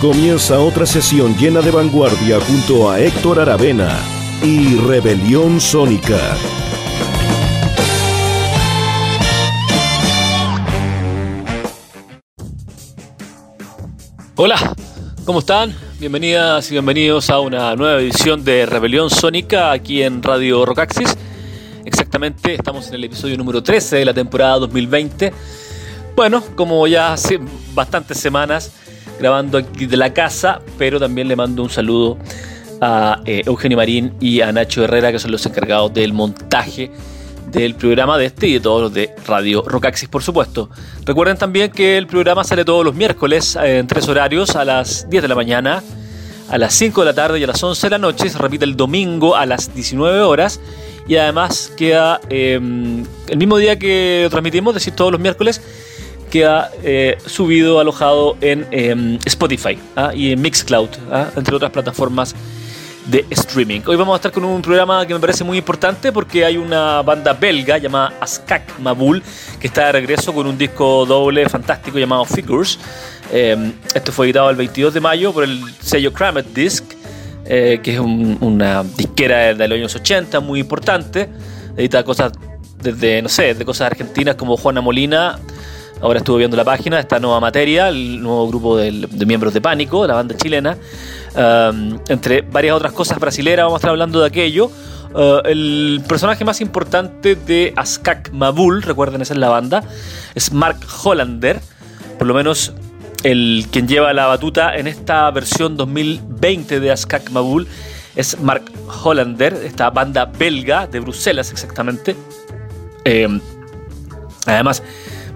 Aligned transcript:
Comienza 0.00 0.60
otra 0.60 0.84
sesión 0.84 1.34
llena 1.38 1.62
de 1.62 1.70
vanguardia 1.70 2.38
junto 2.38 2.90
a 2.90 3.00
Héctor 3.00 3.40
Aravena 3.40 3.98
y 4.42 4.76
Rebelión 4.76 5.58
Sónica. 5.58 6.36
Hola, 14.34 14.74
¿cómo 15.24 15.38
están? 15.38 15.74
Bienvenidas 15.98 16.68
y 16.68 16.72
bienvenidos 16.72 17.30
a 17.30 17.40
una 17.40 17.74
nueva 17.74 17.98
edición 17.98 18.44
de 18.44 18.66
Rebelión 18.66 19.08
Sónica 19.08 19.72
aquí 19.72 20.02
en 20.02 20.22
Radio 20.22 20.66
Rocaxis. 20.66 21.16
Exactamente, 21.86 22.52
estamos 22.52 22.86
en 22.88 22.96
el 22.96 23.04
episodio 23.04 23.38
número 23.38 23.62
13 23.62 23.96
de 23.96 24.04
la 24.04 24.12
temporada 24.12 24.58
2020. 24.58 25.32
Bueno, 26.14 26.44
como 26.54 26.86
ya 26.86 27.14
hace 27.14 27.40
bastantes 27.72 28.18
semanas, 28.18 28.72
grabando 29.18 29.58
aquí 29.58 29.86
de 29.86 29.96
la 29.96 30.12
casa, 30.12 30.60
pero 30.78 30.98
también 30.98 31.28
le 31.28 31.36
mando 31.36 31.62
un 31.62 31.70
saludo 31.70 32.18
a 32.80 33.20
eh, 33.24 33.42
Eugenio 33.46 33.76
Marín 33.76 34.12
y 34.20 34.40
a 34.40 34.52
Nacho 34.52 34.84
Herrera, 34.84 35.12
que 35.12 35.18
son 35.18 35.32
los 35.32 35.44
encargados 35.46 35.92
del 35.94 36.12
montaje 36.12 36.90
del 37.50 37.74
programa 37.74 38.18
de 38.18 38.26
este 38.26 38.48
y 38.48 38.54
de 38.54 38.60
todos 38.60 38.82
los 38.82 38.92
de 38.92 39.14
Radio 39.26 39.62
Rocaxis, 39.66 40.08
por 40.08 40.22
supuesto. 40.22 40.68
Recuerden 41.04 41.38
también 41.38 41.70
que 41.70 41.96
el 41.96 42.06
programa 42.06 42.44
sale 42.44 42.64
todos 42.64 42.84
los 42.84 42.94
miércoles 42.94 43.56
eh, 43.56 43.78
en 43.78 43.86
tres 43.86 44.08
horarios, 44.08 44.56
a 44.56 44.64
las 44.64 45.08
10 45.08 45.22
de 45.22 45.28
la 45.28 45.34
mañana, 45.34 45.82
a 46.48 46.58
las 46.58 46.74
5 46.74 47.00
de 47.00 47.06
la 47.06 47.14
tarde 47.14 47.38
y 47.38 47.44
a 47.44 47.46
las 47.46 47.62
11 47.62 47.86
de 47.86 47.90
la 47.90 47.98
noche. 47.98 48.28
Se 48.28 48.38
repite 48.38 48.64
el 48.64 48.76
domingo 48.76 49.36
a 49.36 49.46
las 49.46 49.74
19 49.74 50.20
horas. 50.20 50.60
Y 51.08 51.16
además 51.16 51.72
queda 51.76 52.20
em, 52.30 53.04
el 53.28 53.38
mismo 53.38 53.58
día 53.58 53.78
que 53.78 54.26
transmitimos, 54.28 54.72
es 54.72 54.82
decir, 54.82 54.94
todos 54.94 55.12
los 55.12 55.20
miércoles, 55.20 55.62
queda 56.36 56.70
eh, 56.82 57.16
subido, 57.24 57.80
alojado 57.80 58.36
en 58.42 58.66
em, 58.70 59.18
Spotify 59.24 59.78
¿ah? 59.96 60.12
y 60.14 60.32
en 60.32 60.42
Mixcloud, 60.42 60.90
¿ah? 61.10 61.30
entre 61.34 61.56
otras 61.56 61.70
plataformas 61.70 62.34
de 63.06 63.24
streaming. 63.30 63.80
Hoy 63.86 63.96
vamos 63.96 64.12
a 64.12 64.16
estar 64.16 64.32
con 64.32 64.44
un 64.44 64.60
programa 64.60 65.06
que 65.06 65.14
me 65.14 65.20
parece 65.20 65.44
muy 65.44 65.56
importante 65.56 66.12
porque 66.12 66.44
hay 66.44 66.58
una 66.58 67.00
banda 67.00 67.32
belga 67.32 67.78
llamada 67.78 68.12
Askak 68.20 68.78
Mabul 68.80 69.22
que 69.58 69.68
está 69.68 69.86
de 69.86 69.92
regreso 69.92 70.34
con 70.34 70.46
un 70.46 70.58
disco 70.58 71.06
doble 71.06 71.48
fantástico 71.48 71.98
llamado 71.98 72.26
Figures. 72.26 72.78
Eh, 73.32 73.72
esto 73.94 74.12
fue 74.12 74.26
editado 74.26 74.50
el 74.50 74.56
22 74.56 74.92
de 74.92 75.00
mayo 75.00 75.32
por 75.32 75.44
el 75.44 75.58
sello 75.80 76.12
Cramet 76.12 76.52
Disc, 76.52 76.84
eh, 77.46 77.80
que 77.82 77.94
es 77.94 77.98
una 77.98 78.82
disquera 78.82 79.54
de 79.54 79.68
los 79.68 79.78
años 79.78 79.94
80 79.94 80.40
muy 80.40 80.60
importante. 80.60 81.30
Edita 81.78 82.04
cosas 82.04 82.32
desde, 82.82 83.22
no 83.22 83.30
sé, 83.30 83.54
de 83.54 83.64
cosas 83.64 83.86
argentinas 83.86 84.34
como 84.34 84.58
Juana 84.58 84.82
Molina. 84.82 85.38
Ahora 86.00 86.18
estuve 86.18 86.38
viendo 86.38 86.56
la 86.56 86.64
página, 86.64 87.00
esta 87.00 87.18
nueva 87.18 87.40
materia, 87.40 87.88
el 87.88 88.20
nuevo 88.22 88.48
grupo 88.48 88.76
de, 88.76 89.08
miembros 89.26 89.54
de 89.54 89.60
Pánico, 89.60 90.06
la 90.06 90.14
banda 90.14 90.36
chilena. 90.36 90.76
Entre 92.08 92.42
varias 92.42 92.76
otras 92.76 92.92
cosas 92.92 93.18
brasileras, 93.18 93.64
vamos 93.64 93.76
a 93.76 93.78
estar 93.78 93.90
hablando 93.90 94.20
de 94.20 94.26
aquello. 94.26 94.70
Uh, 95.14 95.40
el 95.46 96.02
personaje 96.06 96.44
más 96.44 96.60
importante 96.60 97.36
de 97.36 97.72
Askak 97.76 98.32
Mabul, 98.32 98.82
recuerden, 98.82 99.22
esa 99.22 99.32
es 99.32 99.40
la 99.40 99.48
banda, 99.48 99.82
es 100.34 100.52
Mark 100.52 100.78
Hollander, 101.02 101.60
por 102.18 102.26
lo 102.26 102.34
menos 102.34 102.74
el 103.22 103.66
quien 103.70 103.88
lleva 103.88 104.12
la 104.12 104.26
batuta 104.26 104.76
en 104.76 104.86
esta 104.86 105.30
versión 105.30 105.76
2020 105.78 106.80
de 106.80 106.90
Askak 106.90 107.30
Mabul 107.30 107.66
es 108.16 108.40
Mark 108.40 108.64
Hollander, 109.04 109.54
esta 109.64 109.90
banda 109.90 110.24
belga 110.24 110.86
de 110.86 111.00
Bruselas 111.00 111.50
exactamente. 111.50 112.16
Eh, 113.04 113.40
además, 114.46 114.82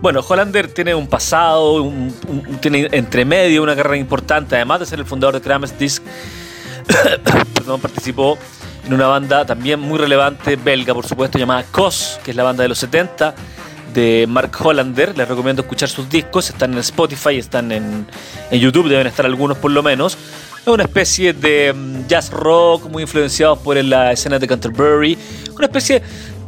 bueno, 0.01 0.21
Hollander 0.21 0.69
tiene 0.73 0.95
un 0.95 1.07
pasado, 1.07 1.83
un, 1.83 2.15
tiene 2.61 2.89
entre 2.93 3.25
medio 3.25 3.63
una 3.63 3.77
carrera 3.77 3.97
importante, 3.97 4.57
además 4.57 4.81
de 4.81 4.87
ser 4.87 4.99
el 4.99 5.07
fundador 5.07 5.35
de 5.35 5.41
Krames 5.41 5.79
Disc. 5.79 6.03
perdón, 7.55 7.81
participó 7.81 8.39
en 8.87 8.95
una 8.95 9.07
banda 9.07 9.45
también 9.45 9.79
muy 9.79 9.99
relevante, 9.99 10.57
belga 10.57 10.95
por 10.95 11.07
supuesto, 11.07 11.39
llamada 11.39 11.65
COS, 11.71 12.19
que 12.25 12.31
es 12.31 12.37
la 12.37 12.43
banda 12.43 12.63
de 12.63 12.69
los 12.69 12.79
70 12.79 13.35
de 13.93 14.27
Mark 14.29 14.53
Hollander. 14.59 15.17
Les 15.17 15.29
recomiendo 15.29 15.63
escuchar 15.63 15.89
sus 15.89 16.09
discos, 16.09 16.49
están 16.49 16.73
en 16.73 16.79
Spotify, 16.79 17.37
están 17.37 17.71
en, 17.71 18.07
en 18.51 18.61
YouTube, 18.61 18.89
deben 18.89 19.07
estar 19.07 19.27
algunos 19.27 19.59
por 19.59 19.71
lo 19.71 19.83
menos. 19.83 20.17
Es 20.61 20.67
una 20.67 20.85
especie 20.85 21.33
de 21.33 21.73
mm, 21.73 22.07
jazz 22.07 22.31
rock 22.31 22.89
muy 22.89 23.03
influenciado 23.03 23.57
por 23.57 23.77
la 23.83 24.13
escena 24.13 24.39
de 24.39 24.47
Canterbury, 24.47 25.19
una 25.55 25.67
especie 25.67 26.03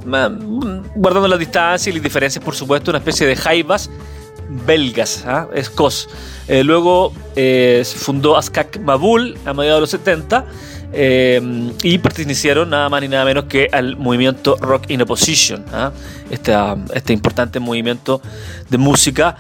guardando 0.04 1.28
las 1.28 1.38
distancias 1.38 1.86
y 1.88 1.92
las 1.92 2.02
diferencias, 2.02 2.44
por 2.44 2.54
supuesto, 2.54 2.90
una 2.90 2.98
especie 2.98 3.26
de 3.26 3.36
jaivas 3.36 3.90
belgas, 4.66 5.24
¿ah? 5.26 5.48
escos. 5.54 6.08
Eh, 6.48 6.64
luego 6.64 7.12
eh, 7.36 7.82
fundó 7.84 8.36
Askak 8.36 8.80
Mabul 8.80 9.36
a 9.44 9.54
mediados 9.54 9.78
de 9.78 9.80
los 9.82 9.90
70 9.90 10.44
eh, 10.92 11.72
y 11.82 11.98
pertenecieron 11.98 12.70
nada 12.70 12.88
más 12.88 13.00
ni 13.00 13.08
nada 13.08 13.24
menos 13.24 13.44
que 13.44 13.68
al 13.72 13.96
movimiento 13.96 14.56
Rock 14.60 14.90
in 14.90 15.02
Opposition, 15.02 15.64
¿ah? 15.72 15.92
este, 16.30 16.52
este, 16.94 17.12
importante 17.12 17.60
movimiento 17.60 18.20
de 18.69 18.78
música. 18.78 19.36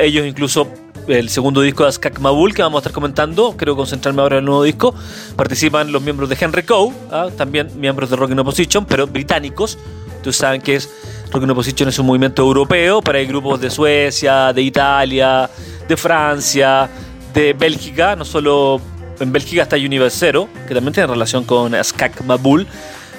ellos 0.00 0.26
incluso 0.26 0.68
el 1.06 1.28
segundo 1.28 1.60
disco 1.60 1.82
de 1.82 1.90
Askak 1.90 2.18
Mabul 2.20 2.54
que 2.54 2.62
vamos 2.62 2.78
a 2.78 2.80
estar 2.80 2.92
comentando, 2.92 3.54
creo 3.56 3.76
concentrarme 3.76 4.22
ahora 4.22 4.36
en 4.36 4.40
el 4.40 4.44
nuevo 4.46 4.62
disco, 4.62 4.94
participan 5.36 5.92
los 5.92 6.02
miembros 6.02 6.30
de 6.30 6.38
Henry 6.40 6.64
¿ah? 7.10 7.28
también 7.36 7.68
miembros 7.78 8.08
de 8.08 8.16
Rock 8.16 8.30
in 8.30 8.38
Opposition, 8.38 8.86
pero 8.86 9.06
británicos, 9.06 9.78
Ustedes 10.24 10.36
saben 10.36 10.62
que 10.62 10.76
es 10.76 10.88
Rock 11.30 11.42
in 11.42 11.50
Opposition 11.50 11.88
es 11.90 11.98
un 11.98 12.06
movimiento 12.06 12.40
europeo, 12.40 13.02
pero 13.02 13.18
hay 13.18 13.26
grupos 13.26 13.60
de 13.60 13.68
Suecia, 13.68 14.54
de 14.54 14.62
Italia, 14.62 15.50
de 15.86 15.96
Francia, 15.98 16.88
de 17.34 17.52
Bélgica, 17.52 18.16
no 18.16 18.24
solo 18.24 18.80
en 19.20 19.32
Bélgica 19.32 19.64
está 19.64 19.76
Universero, 19.76 20.48
que 20.66 20.72
también 20.72 20.94
tiene 20.94 21.08
relación 21.08 21.44
con 21.44 21.74
Skak 21.84 22.22
Mabul. 22.22 22.66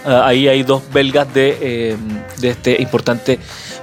Ah, 0.04 0.24
ahí 0.26 0.48
hay 0.48 0.64
dos 0.64 0.82
belgas 0.92 1.32
de, 1.32 1.58
eh, 1.62 1.98
de, 2.38 2.50
este 2.50 2.82
importante 2.82 3.38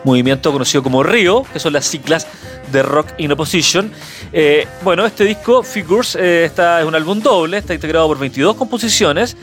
movimiento 0.04 0.52
conocido 0.52 0.82
como 0.82 1.02
Río, 1.02 1.44
que 1.52 1.58
son 1.58 1.72
las 1.72 1.86
siglas 1.86 2.26
de 2.70 2.82
Rock 2.82 3.08
in 3.18 3.32
Opposition. 3.32 3.92
Eh, 4.32 4.66
bueno, 4.82 5.04
este 5.04 5.24
disco, 5.24 5.62
Figures, 5.62 6.16
eh, 6.16 6.44
está, 6.44 6.80
es 6.80 6.86
un 6.86 6.94
álbum 6.94 7.20
doble, 7.20 7.58
está 7.58 7.74
integrado 7.74 8.08
por 8.08 8.18
22 8.18 8.56
composiciones 8.56 9.36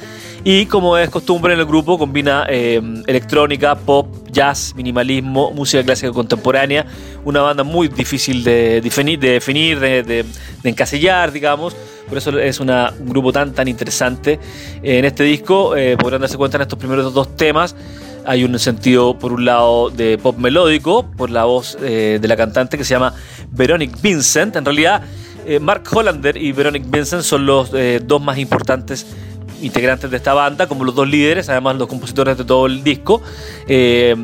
y 0.44 0.66
como 0.68 0.98
es 0.98 1.10
costumbre 1.10 1.54
en 1.54 1.60
el 1.60 1.66
grupo, 1.66 1.98
combina 1.98 2.46
eh, 2.48 2.82
electrónica, 3.08 3.76
pop, 3.76 4.08
jazz, 4.32 4.74
minimalismo, 4.76 5.52
música 5.52 5.84
clásica 5.84 6.14
contemporánea. 6.14 6.86
Una 7.26 7.42
banda 7.42 7.64
muy 7.64 7.90
difícil 7.90 8.44
de 8.44 8.80
definir, 8.82 9.20
de, 9.20 9.32
definir, 9.32 9.80
de, 9.80 10.26
encasillar, 10.64 11.32
digamos. 11.32 11.76
Por 12.08 12.18
eso 12.18 12.38
es 12.40 12.60
un 12.60 12.72
grupo 13.02 13.34
tan, 13.34 13.54
tan 13.54 13.68
interesante. 13.68 14.40
En 14.82 15.06
este 15.06 15.24
disco 15.24 15.76
eh, 15.76 15.98
podrán 15.98 16.22
darse 16.22 16.38
cuenta 16.38 16.58
en 16.58 16.62
estos 16.62 16.80
primeros 16.80 17.14
dos 17.14 17.36
temas. 17.36 17.76
Hay 18.26 18.44
un 18.44 18.58
sentido, 18.60 19.18
por 19.18 19.34
un 19.34 19.46
lado, 19.46 19.90
de 19.90 20.18
pop 20.18 20.38
melódico, 20.38 21.10
por 21.18 21.30
la 21.30 21.46
voz 21.46 21.78
eh, 21.82 22.20
de 22.22 22.28
la 22.28 22.36
cantante 22.36 22.78
que 22.78 22.84
se 22.84 22.94
llama 22.94 23.14
Veronique 23.52 23.96
Vincent. 24.02 24.56
En 24.56 24.66
realidad, 24.66 25.02
Mark 25.62 25.84
Hollander 25.92 26.38
y 26.38 26.52
Veronique 26.52 26.86
Vincent 26.90 27.24
son 27.24 27.48
los 27.48 27.72
dos 28.06 28.22
más 28.22 28.38
importantes 28.38 29.06
integrantes 29.62 30.10
de 30.10 30.18
esta 30.18 30.34
banda, 30.34 30.68
como 30.68 30.84
los 30.84 30.96
dos 30.96 31.08
líderes, 31.08 31.50
además 31.50 31.76
los 31.78 31.88
compositores 31.88 32.38
de 32.38 32.46
todo 32.46 32.66
el 32.66 32.84
disco. 32.84 33.22
Eh, 33.68 34.16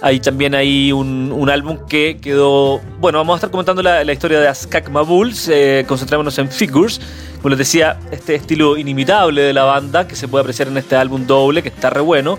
hay 0.00 0.18
también 0.18 0.54
hay 0.54 0.90
un, 0.90 1.48
álbum 1.48 1.78
que 1.88 2.18
quedó. 2.20 2.80
Bueno, 2.98 3.18
vamos 3.18 3.34
a 3.34 3.36
estar 3.36 3.50
comentando 3.50 3.82
la, 3.82 4.12
historia 4.12 4.40
de 4.40 4.48
Askak 4.48 4.90
Mabuls. 4.90 5.48
Eh, 5.48 5.84
concentrémonos 5.86 6.36
en 6.38 6.50
Figures. 6.50 7.00
Como 7.36 7.50
les 7.50 7.58
decía, 7.58 7.98
este 8.10 8.34
estilo 8.34 8.76
inimitable 8.76 9.42
de 9.42 9.52
la 9.52 9.62
banda 9.64 10.08
que 10.08 10.16
se 10.16 10.26
puede 10.26 10.42
apreciar 10.42 10.68
en 10.68 10.76
este 10.76 10.96
álbum 10.96 11.26
doble, 11.26 11.62
que 11.62 11.68
está 11.68 11.90
re 11.90 12.00
bueno. 12.00 12.38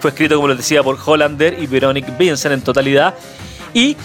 Fue 0.00 0.10
escrito, 0.10 0.36
como 0.36 0.48
les 0.48 0.56
decía, 0.56 0.82
por 0.82 0.98
Hollander 1.04 1.56
y 1.60 1.66
Veronique 1.66 2.12
Vincent 2.18 2.54
en 2.54 2.62
totalidad. 2.62 3.14
Y, 3.74 3.96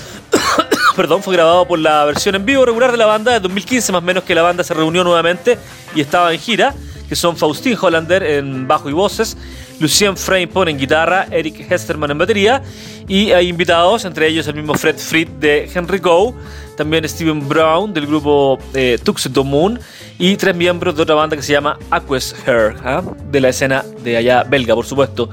perdón, 0.95 1.23
fue 1.23 1.33
grabado 1.33 1.67
por 1.67 1.79
la 1.79 2.05
versión 2.05 2.35
en 2.35 2.45
vivo 2.45 2.65
regular 2.65 2.91
de 2.91 2.97
la 2.97 3.05
banda 3.05 3.31
de 3.31 3.39
2015, 3.39 3.91
más 3.91 4.01
o 4.01 4.05
menos 4.05 4.23
que 4.23 4.35
la 4.35 4.41
banda 4.41 4.63
se 4.63 4.73
reunió 4.73 5.03
nuevamente 5.03 5.57
y 5.95 6.01
estaba 6.01 6.33
en 6.33 6.39
gira 6.39 6.75
que 7.07 7.15
son 7.15 7.37
Faustin 7.37 7.77
Hollander 7.79 8.23
en 8.23 8.67
bajo 8.67 8.89
y 8.89 8.93
voces, 8.93 9.37
Lucien 9.79 10.17
Freypon 10.17 10.67
en 10.69 10.77
guitarra, 10.77 11.27
Eric 11.31 11.71
Hesterman 11.71 12.11
en 12.11 12.17
batería 12.17 12.61
y 13.07 13.31
hay 13.31 13.49
invitados, 13.49 14.05
entre 14.05 14.27
ellos 14.27 14.47
el 14.47 14.55
mismo 14.55 14.73
Fred 14.73 14.97
Fried 14.97 15.27
de 15.39 15.69
Henry 15.73 15.99
Go, 15.99 16.35
también 16.77 17.07
Steven 17.07 17.47
Brown 17.47 17.93
del 17.93 18.07
grupo 18.07 18.57
eh, 18.73 18.97
Tuxedo 19.03 19.43
Moon 19.43 19.79
y 20.17 20.35
tres 20.37 20.55
miembros 20.55 20.95
de 20.95 21.03
otra 21.03 21.15
banda 21.15 21.35
que 21.35 21.43
se 21.43 21.53
llama 21.53 21.77
Aquas 21.91 22.35
Hair, 22.45 22.75
¿ah? 22.83 23.03
de 23.29 23.41
la 23.41 23.49
escena 23.49 23.85
de 24.03 24.17
allá 24.17 24.43
belga, 24.43 24.73
por 24.73 24.85
supuesto. 24.85 25.29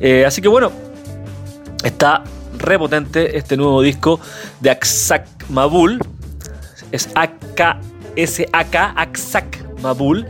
Eh, 0.00 0.24
así 0.26 0.40
que 0.40 0.48
bueno, 0.48 0.72
está 1.84 2.24
repotente 2.58 3.36
este 3.36 3.56
nuevo 3.56 3.82
disco 3.82 4.20
de 4.60 4.70
Aksak 4.70 5.26
Mabul. 5.48 5.98
Es 6.90 7.08
A-K-S-A-K, 7.14 8.94
Aksak 8.96 9.80
Mabul. 9.82 10.26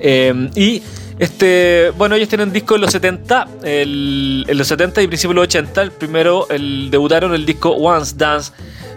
Eh, 0.00 0.50
y 0.54 0.82
este, 1.18 1.92
bueno, 1.96 2.14
ellos 2.14 2.28
tienen 2.28 2.52
disco 2.52 2.76
en 2.76 2.80
los 2.82 2.92
70, 2.92 3.48
en 3.64 4.56
los 4.56 4.68
70 4.68 5.02
y 5.02 5.06
principios 5.08 5.34
de 5.34 5.34
los 5.34 5.44
80. 5.44 5.82
El 5.82 5.90
primero, 5.90 6.46
el, 6.48 6.90
debutaron 6.90 7.34
el 7.34 7.44
disco 7.44 7.70
Once 7.70 8.14
Dance 8.16 8.52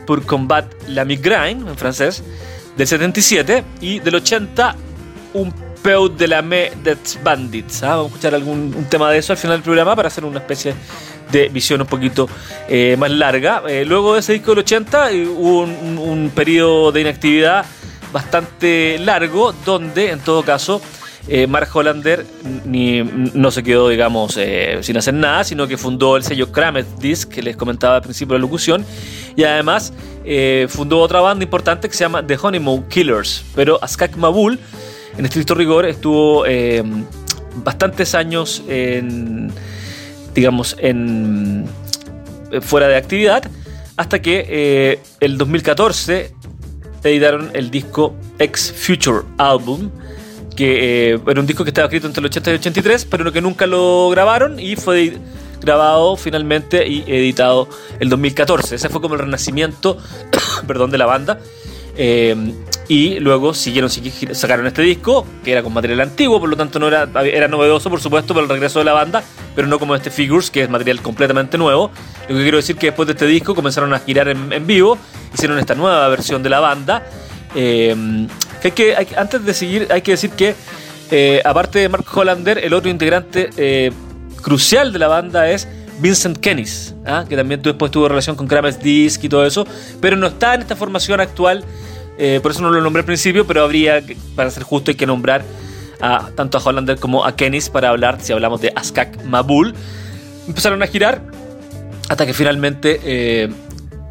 pour 0.06 0.24
Combat 0.26 0.66
la 0.88 1.04
Migraine, 1.04 1.68
en 1.68 1.78
francés, 1.78 2.24
del 2.78 2.88
77. 2.88 3.64
Y 3.82 4.00
del 4.00 4.16
80, 4.16 4.76
un 5.34 5.54
De 5.84 6.28
la 6.28 6.44
Me 6.44 6.72
Bandits. 7.24 7.82
¿ah? 7.82 7.96
Vamos 7.96 8.04
a 8.04 8.08
escuchar 8.10 8.36
algún 8.36 8.72
un 8.78 8.86
tema 8.86 9.10
de 9.10 9.18
eso 9.18 9.34
al 9.34 9.38
final 9.38 9.58
del 9.58 9.64
programa 9.64 9.96
para 9.96 10.10
hacer 10.10 10.24
una 10.24 10.38
especie 10.38 10.76
de 11.32 11.50
visión 11.50 11.82
un 11.82 11.88
poquito 11.88 12.30
eh, 12.70 12.96
más 13.00 13.10
larga. 13.10 13.64
Eh, 13.68 13.84
luego 13.84 14.14
de 14.14 14.20
ese 14.20 14.34
disco 14.34 14.52
del 14.52 14.60
80 14.60 15.12
eh, 15.12 15.26
hubo 15.26 15.62
un, 15.62 15.98
un 15.98 16.30
periodo 16.30 16.92
de 16.92 17.02
inactividad 17.02 17.66
bastante 18.14 19.00
largo 19.00 19.56
donde 19.66 20.12
en 20.12 20.20
todo 20.20 20.44
caso 20.44 20.82
Mark 21.48 21.70
Hollander 21.74 22.26
no 22.66 23.52
se 23.52 23.64
quedó, 23.64 23.90
digamos, 23.90 24.38
sin 24.82 24.98
hacer 24.98 25.14
nada, 25.14 25.44
sino 25.44 25.68
que 25.68 25.78
fundó 25.78 26.18
el 26.18 26.24
sello 26.24 26.52
Kramet 26.52 26.86
Disc, 26.98 27.30
que 27.30 27.42
les 27.42 27.56
comentaba 27.56 27.96
al 27.98 28.02
principio 28.02 28.34
de 28.34 28.40
la 28.40 28.42
locución, 28.42 28.84
y 29.36 29.44
además 29.44 29.94
fundó 30.68 31.00
otra 31.00 31.22
banda 31.22 31.44
importante 31.44 31.88
que 31.88 31.96
se 31.96 32.04
llama 32.04 32.26
The 32.26 32.38
Honeymoon 32.42 32.90
Killers. 32.90 33.46
Pero 33.56 33.80
Askak 33.82 34.18
Mabul, 34.18 34.60
en 35.18 35.26
estricto 35.26 35.56
rigor, 35.56 35.86
estuvo 35.86 36.46
bastantes 37.64 38.16
años 38.16 38.64
en, 38.68 39.52
digamos, 40.34 40.76
en 40.80 41.66
fuera 42.62 42.88
de 42.88 42.96
actividad, 42.96 43.44
hasta 43.98 44.22
que 44.22 45.00
el 45.20 45.38
2014 45.38 46.34
editaron 47.04 47.50
el 47.54 47.72
disco 47.72 48.16
X 48.40 48.74
Future 48.76 49.26
Album, 49.38 49.90
que 50.56 51.14
eh, 51.14 51.20
era 51.28 51.40
un 51.40 51.48
disco 51.48 51.64
que 51.64 51.70
estaba 51.70 51.86
escrito 51.86 52.08
entre 52.08 52.22
el 52.22 52.26
80 52.26 52.50
y 52.50 52.54
el 52.54 52.60
83, 52.60 53.06
pero 53.06 53.32
que 53.32 53.42
nunca 53.42 53.66
lo 53.66 54.10
grabaron 54.10 54.60
y 54.60 54.76
fue 54.76 55.18
grabado 55.62 56.16
finalmente 56.18 56.88
y 56.88 57.04
editado 57.08 57.68
el 58.00 58.10
2014. 58.10 58.76
Ese 58.76 58.90
fue 58.90 59.02
como 59.02 59.16
el 59.16 59.22
renacimiento 59.22 59.98
perdón, 60.68 60.92
de 60.92 60.98
la 60.98 61.06
banda. 61.06 61.40
Eh, 61.96 62.36
y 62.92 63.22
luego 63.22 63.54
siguieron, 63.54 63.90
sacaron 63.90 64.68
este 64.68 64.82
disco, 64.82 65.26
que 65.46 65.54
era 65.54 65.64
con 65.64 65.72
material 65.72 66.02
antiguo, 66.02 66.42
por 66.42 66.50
lo 66.50 66.58
tanto 66.58 66.78
no 66.78 66.90
era, 66.90 67.08
era 67.24 67.48
novedoso, 67.48 67.90
por 67.90 68.02
supuesto, 68.02 68.34
para 68.34 68.44
el 68.44 68.50
regreso 68.50 68.80
de 68.80 68.86
la 68.86 68.92
banda, 68.92 69.24
pero 69.56 69.66
no 69.66 69.80
como 69.80 69.96
este 69.96 70.12
Figures, 70.12 70.52
que 70.52 70.64
es 70.64 70.70
material 70.70 71.02
completamente 71.02 71.58
nuevo. 71.58 71.90
Lo 72.28 72.36
que 72.36 72.42
quiero 72.42 72.58
decir 72.58 72.76
que 72.76 72.88
después 72.88 73.08
de 73.08 73.14
este 73.14 73.28
disco 73.28 73.56
comenzaron 73.56 73.94
a 73.94 74.00
girar 74.00 74.28
en, 74.28 74.68
vivo, 74.68 74.98
hicieron 75.34 75.58
esta 75.58 75.74
nueva 75.74 76.06
versión 76.10 76.44
de 76.44 76.50
la 76.50 76.60
banda. 76.60 77.06
Eh, 77.56 77.96
que, 78.76 79.08
antes 79.16 79.46
de 79.46 79.54
seguir, 79.54 79.88
hay 79.90 80.02
que 80.02 80.12
decir 80.12 80.32
que, 80.32 80.54
eh, 81.12 81.42
aparte 81.46 81.80
de 81.80 81.88
Mark 81.88 82.04
Hollander, 82.14 82.58
el 82.58 82.74
otro 82.74 82.92
integrante 82.92 83.52
eh, 83.56 83.94
crucial 84.42 84.92
de 84.92 85.00
la 85.00 85.08
banda 85.08 85.50
es 85.50 85.66
Vincent 86.02 86.40
Kennis, 86.40 86.94
¿ah? 87.06 87.24
que 87.30 87.38
también 87.38 87.62
después 87.62 87.90
tuvo 87.90 88.10
relación 88.10 88.36
con 88.36 88.48
Kramer's 88.48 88.82
Disc 88.82 89.24
y 89.24 89.30
todo 89.30 89.46
eso, 89.46 89.66
pero 90.02 90.18
no 90.18 90.28
está 90.28 90.56
en 90.56 90.62
esta 90.64 90.76
formación 90.76 91.22
actual, 91.22 91.64
eh, 92.18 92.40
por 92.42 92.52
eso 92.52 92.62
no 92.62 92.70
lo 92.70 92.82
nombré 92.82 93.02
al 93.02 93.06
principio, 93.06 93.46
pero 93.46 93.64
habría, 93.64 94.04
para 94.36 94.50
ser 94.50 94.64
justo, 94.64 94.92
hay 94.92 94.96
que 94.96 95.06
nombrar 95.06 95.44
a, 96.00 96.30
tanto 96.36 96.58
a 96.58 96.62
Hollander 96.62 97.00
como 97.00 97.26
a 97.26 97.36
Kennis 97.36 97.70
para 97.70 97.90
hablar, 97.90 98.20
si 98.22 98.34
hablamos 98.34 98.62
de 98.62 98.72
Askak 98.76 99.24
Mabul. 99.24 99.74
Empezaron 100.48 100.82
a 100.84 100.88
girar 100.88 101.22
hasta 102.10 102.26
que 102.26 102.34
finalmente 102.34 103.00
eh, 103.04 103.50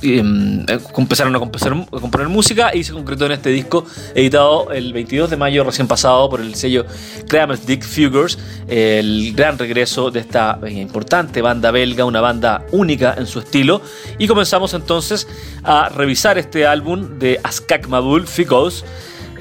empezaron 0.02 1.36
a, 1.36 1.38
componer 1.38 2.28
música 2.28 2.74
y 2.74 2.84
se 2.84 2.92
concretó 2.92 3.26
en 3.26 3.32
este 3.32 3.50
disco 3.50 3.84
editado 4.14 4.70
el 4.72 4.92
22 4.92 5.30
de 5.30 5.36
mayo 5.36 5.64
recién 5.64 5.86
pasado 5.86 6.28
por 6.30 6.40
el 6.40 6.54
sello 6.54 6.86
Kramer's 7.28 7.66
Dick 7.66 7.84
Fugers, 7.84 8.38
el 8.68 9.32
gran 9.34 9.58
regreso 9.58 10.10
de 10.10 10.20
esta 10.20 10.58
eh, 10.64 10.72
importante 10.72 11.42
banda 11.42 11.70
belga, 11.70 12.04
una 12.04 12.20
banda 12.20 12.64
única 12.72 13.14
en 13.16 13.26
su 13.26 13.40
estilo. 13.40 13.82
Y 14.18 14.26
comenzamos 14.26 14.74
entonces 14.74 15.28
a 15.62 15.88
revisar 15.88 16.38
este 16.38 16.66
álbum 16.66 17.18
de 17.18 17.40
Askak 17.42 17.88
Mabul 17.88 18.26
Figos. 18.26 18.84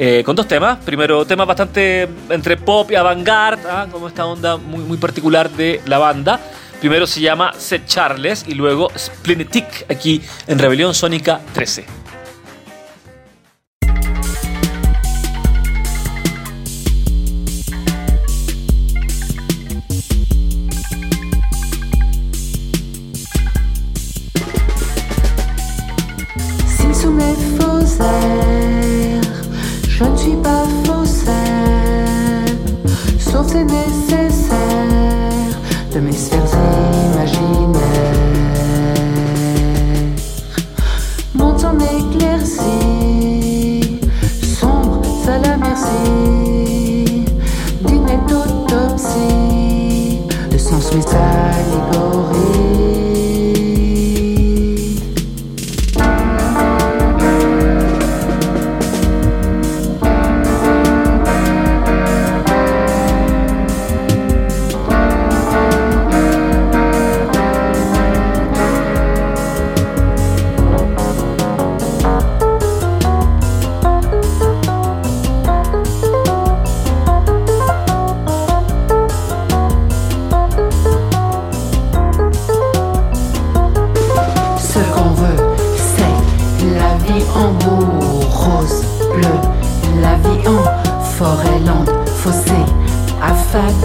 Eh, 0.01 0.23
con 0.23 0.33
dos 0.33 0.47
temas. 0.47 0.77
Primero, 0.85 1.25
temas 1.25 1.45
bastante 1.45 2.07
entre 2.29 2.55
pop 2.55 2.89
y 2.89 2.95
avant-garde, 2.95 3.63
¿ah? 3.69 3.85
como 3.91 4.07
esta 4.07 4.25
onda 4.25 4.55
muy, 4.55 4.81
muy 4.81 4.97
particular 4.97 5.49
de 5.49 5.81
la 5.87 5.97
banda. 5.97 6.39
Primero 6.79 7.05
se 7.05 7.19
llama 7.19 7.53
Seth 7.57 7.85
Charles 7.87 8.45
y 8.47 8.53
luego 8.53 8.89
Splenetic 8.97 9.85
aquí 9.89 10.21
en 10.47 10.59
Rebelión 10.59 10.93
Sónica 10.93 11.41
13. 11.53 12.08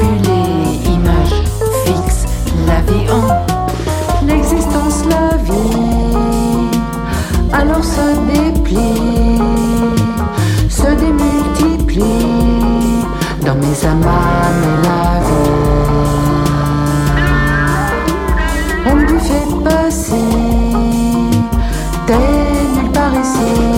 images 0.02 1.42
fixes 1.84 2.24
la 2.66 2.80
vie 2.90 3.06
en 3.10 3.22
l'existence, 4.26 5.04
la 5.08 5.36
vie. 5.36 6.70
Alors 7.52 7.84
se 7.84 8.16
déplie, 8.32 9.38
se 10.68 10.88
démultiplie 11.02 13.04
dans 13.44 13.54
mes 13.54 13.84
amas, 13.86 14.50
mais 14.60 14.76
la 14.88 15.06
vie. 15.26 15.52
On 18.86 18.94
me 18.96 19.18
fait 19.18 19.48
passer, 19.62 20.30
t'es 22.06 22.28
nulle 22.74 22.90
part 22.90 23.14
ici. 23.14 23.73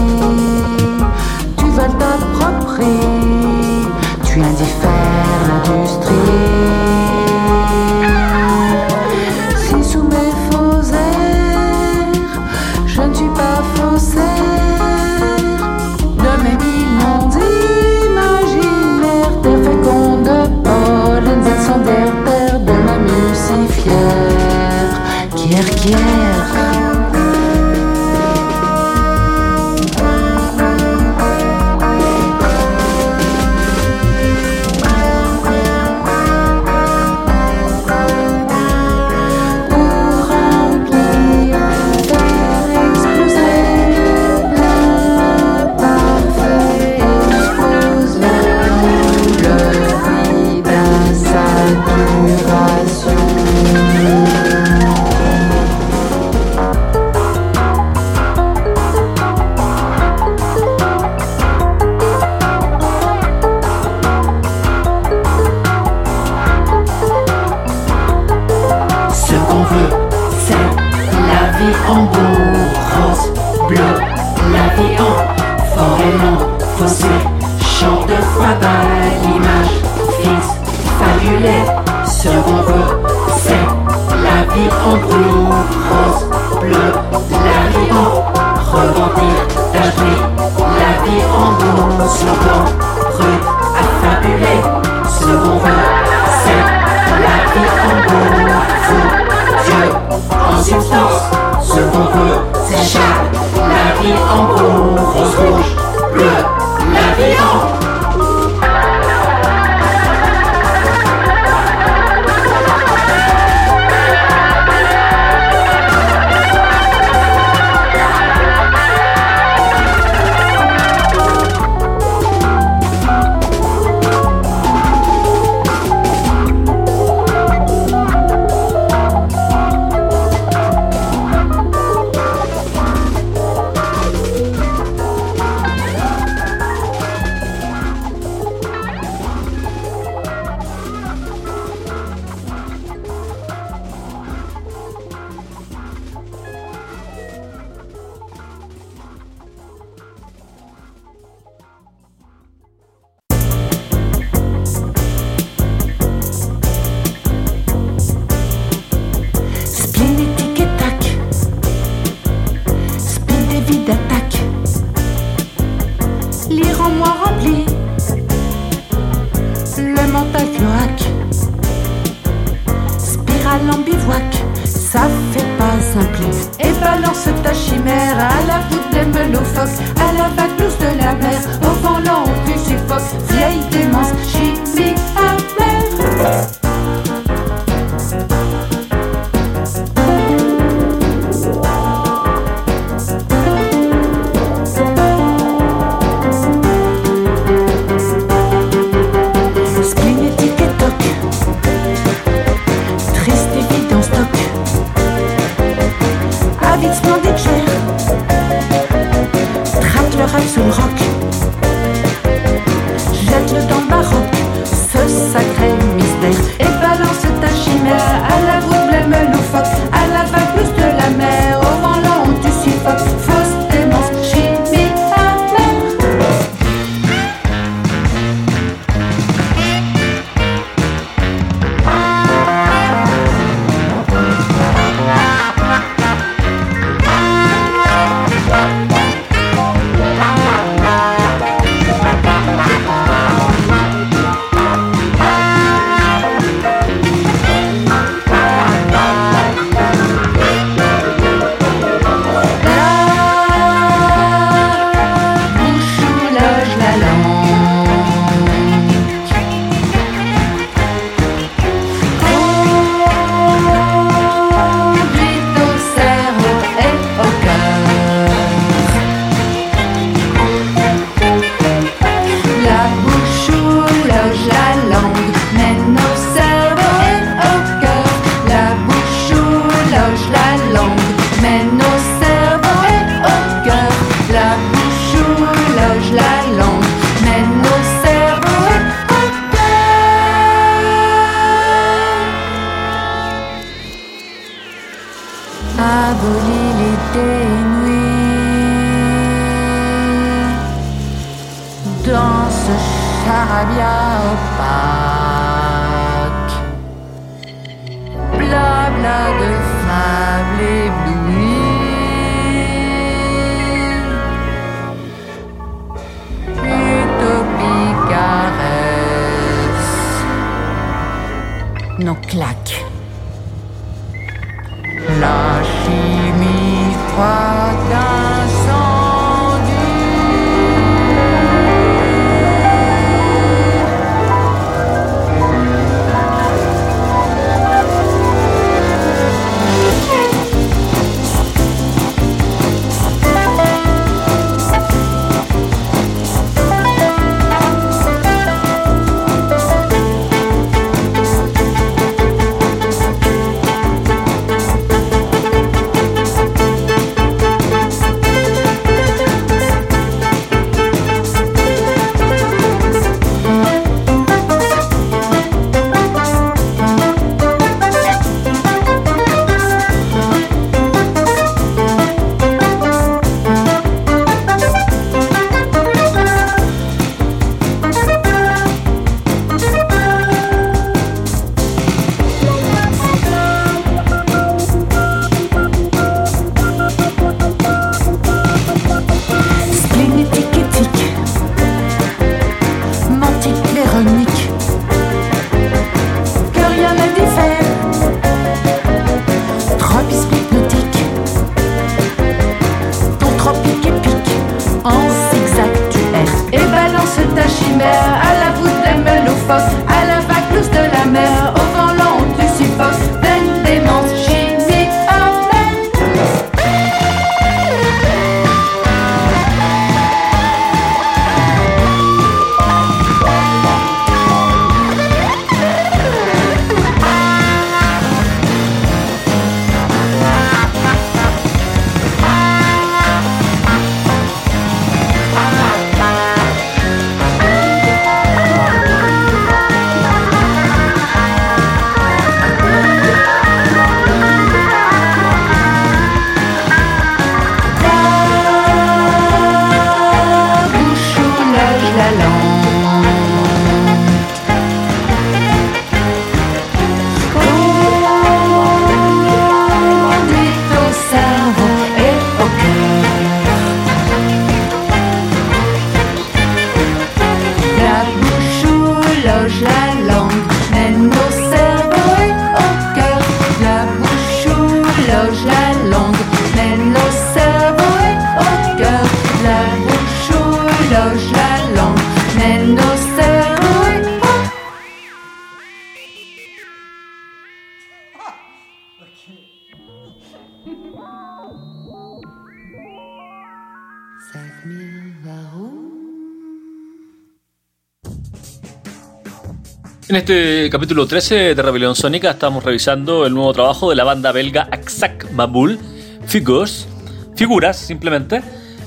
En 500.16 500.20
este 500.20 500.70
capítulo 500.70 501.07
13 501.07 501.55
de 501.55 501.62
Rebelión 501.62 501.94
Sónica 501.94 502.31
estamos 502.31 502.64
revisando 502.64 503.26
el 503.26 503.35
nuevo 503.35 503.52
trabajo 503.52 503.90
de 503.90 503.96
la 503.96 504.05
banda 504.05 504.33
belga 504.33 504.66
Axac 504.72 505.31
Mabul, 505.33 505.79
Figures, 506.26 506.88
figuras 507.35 507.76
simplemente. 507.76 508.40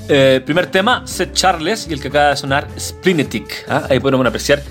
Eh, 0.08 0.42
primer 0.44 0.72
tema, 0.72 1.06
Seth 1.06 1.34
Charles 1.34 1.86
y 1.88 1.94
el 1.94 2.02
que 2.02 2.08
acaba 2.08 2.32
de 2.32 2.38
sonar, 2.38 2.68
Splinetic. 2.80 3.68
¿ah? 3.70 3.86
Ahí 3.92 4.00
podemos 4.00 4.26
apreciar 4.26 4.64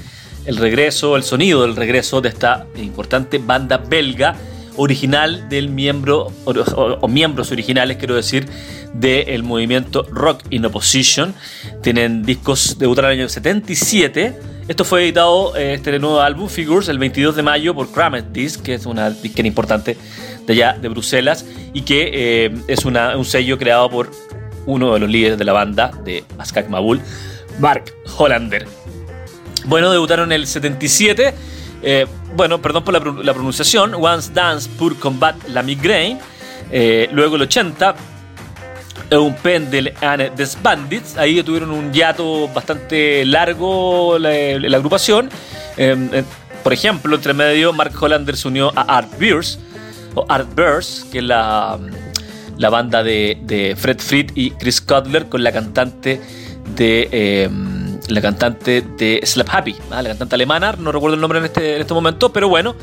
el 0.47 0.57
regreso, 0.57 1.15
el 1.15 1.23
sonido 1.23 1.63
del 1.63 1.77
regreso 1.77 2.21
de 2.21 2.31
esta 2.31 2.67
importante 2.75 3.39
banda 3.39 3.77
belga 3.77 4.35
original 4.75 5.49
del 5.49 5.69
miembro, 5.69 6.33
o, 6.45 7.07
miembros 7.07 7.53
originales, 7.53 7.99
quiero 7.99 8.17
decir, 8.17 8.49
del 8.95 9.45
movimiento 9.45 10.09
Rock 10.11 10.43
in 10.51 10.67
Opposition. 10.67 11.37
Tienen 11.85 12.25
discos 12.25 12.81
debutaron 12.81 13.13
en 13.13 13.19
el 13.19 13.21
año 13.27 13.29
77 13.29 14.58
esto 14.69 14.85
fue 14.85 15.03
editado, 15.05 15.57
eh, 15.57 15.73
este 15.73 15.99
nuevo 15.99 16.21
álbum, 16.21 16.47
Figures, 16.47 16.89
el 16.89 16.99
22 16.99 17.35
de 17.37 17.43
mayo 17.43 17.75
por 17.75 17.91
Kramet 17.91 18.33
Disc, 18.33 18.63
que 18.63 18.75
es 18.75 18.85
una 18.85 19.11
disquera 19.11 19.49
importante 19.49 19.97
de 20.47 20.53
allá 20.53 20.77
de 20.79 20.89
Bruselas 20.89 21.47
y 21.73 21.83
que 21.83 22.11
eh, 22.45 22.55
es 22.69 22.85
un 22.85 23.25
sello 23.25 23.57
creado 23.57 23.89
por 23.89 24.11
uno 24.67 24.93
de 24.93 25.01
los 25.01 25.09
líderes 25.09 25.39
de 25.39 25.45
la 25.47 25.55
banda 25.55 25.91
de 26.05 26.23
Askak 26.37 26.69
Mabul, 26.69 27.01
Mark 27.59 27.85
Hollander. 28.19 28.67
Bueno, 29.65 29.91
debutaron 29.91 30.33
en 30.33 30.41
el 30.41 30.47
77. 30.47 31.33
Eh, 31.83 32.07
bueno, 32.37 32.61
perdón 32.61 32.85
por 32.85 32.93
la, 32.93 33.33
pronunciación. 33.33 33.95
Once 33.95 34.33
Dance 34.35 34.69
pour 34.79 34.99
Combat 34.99 35.35
la 35.49 35.63
Migraine. 35.63 36.21
luego 37.11 37.37
el 37.37 37.43
80 37.43 37.97
un 39.17 39.35
Pendel 39.35 39.95
and 40.01 40.35
the 40.37 40.45
Bandits. 40.63 41.17
Ahí 41.17 41.43
tuvieron 41.43 41.71
un 41.71 41.93
hiato 41.93 42.49
bastante 42.49 43.25
largo 43.25 44.19
la, 44.19 44.77
agrupación. 44.77 45.31
Em, 45.77 46.11
eh, 46.13 46.25
por 46.63 46.73
ejemplo, 46.73 47.17
entre 47.17 47.33
medio, 47.33 47.73
Mark 47.73 47.93
Hollander 47.99 48.37
se 48.37 48.49
unió 48.49 48.73
a 48.77 48.99
Art 48.99 49.19
Beers, 49.19 49.59
o 50.15 50.27
Art 50.29 50.55
Bears, 50.55 51.07
que 51.11 51.19
es 51.19 51.25
la, 51.25 51.79
la 52.57 52.71
banda 52.71 53.03
de, 53.03 53.75
Fred 53.79 53.99
Fried 53.99 54.33
y 54.35 54.51
Chris 54.51 54.81
Cutler, 54.81 55.29
con 55.29 55.43
la 55.43 55.53
cantante 55.53 56.21
de. 56.75 57.09
Em, 57.13 57.79
la 58.09 58.23
cantante 58.23 58.83
de 58.97 59.21
Slap 59.23 59.49
Happy, 59.51 59.77
la 59.91 60.03
cantante 60.03 60.35
alemana, 60.35 60.75
no 60.79 60.93
recuerdo 60.93 61.15
el 61.15 61.21
nombre 61.21 61.41
en 61.41 61.45
este, 61.45 61.75
en 61.75 61.83
este 61.83 61.93
momento, 61.93 62.33
pero 62.33 62.49
bueno, 62.49 62.75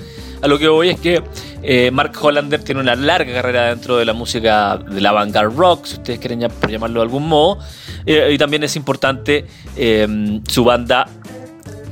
a 0.46 0.48
lo 0.48 0.60
que 0.60 0.68
voy 0.68 0.90
es 0.90 1.00
que 1.00 1.24
eh, 1.64 1.90
Mark 1.90 2.12
Hollander 2.22 2.64
tiene 2.64 2.80
una 2.80 2.96
larga 2.96 3.34
carrera 3.34 3.70
dentro 3.70 3.98
de 3.98 4.06
la 4.06 4.14
música 4.14 4.78
de 4.78 5.02
la 5.02 5.10
avant-garde 5.10 5.56
rock, 5.56 5.86
si 5.86 5.96
ustedes 5.96 6.20
quieren 6.20 6.48
por 6.62 6.70
llamarlo 6.70 7.00
de 7.00 7.04
algún 7.04 7.28
modo. 7.28 7.58
Eh, 8.06 8.30
y 8.32 8.38
también 8.38 8.64
es 8.64 8.76
importante 8.76 9.48
eh, 9.76 10.40
su 10.48 10.64
banda 10.64 11.08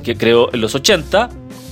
que 0.03 0.15
creó 0.15 0.53
en 0.53 0.61
los 0.61 0.75
80, 0.75 1.29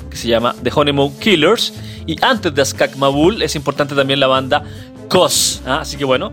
que 0.09 0.17
se 0.17 0.27
llama 0.27 0.55
The 0.63 0.71
Honeymoon 0.73 1.19
Killers. 1.19 1.71
Y 2.07 2.17
antes 2.25 2.53
de 2.55 2.63
Askak 2.63 2.95
Mabul 2.95 3.43
es 3.43 3.55
importante 3.55 3.93
también 3.93 4.19
la 4.19 4.27
banda 4.27 4.63
Cos. 5.07 5.61
¿ah? 5.67 5.81
Así 5.81 5.97
que 5.97 6.05
bueno, 6.05 6.31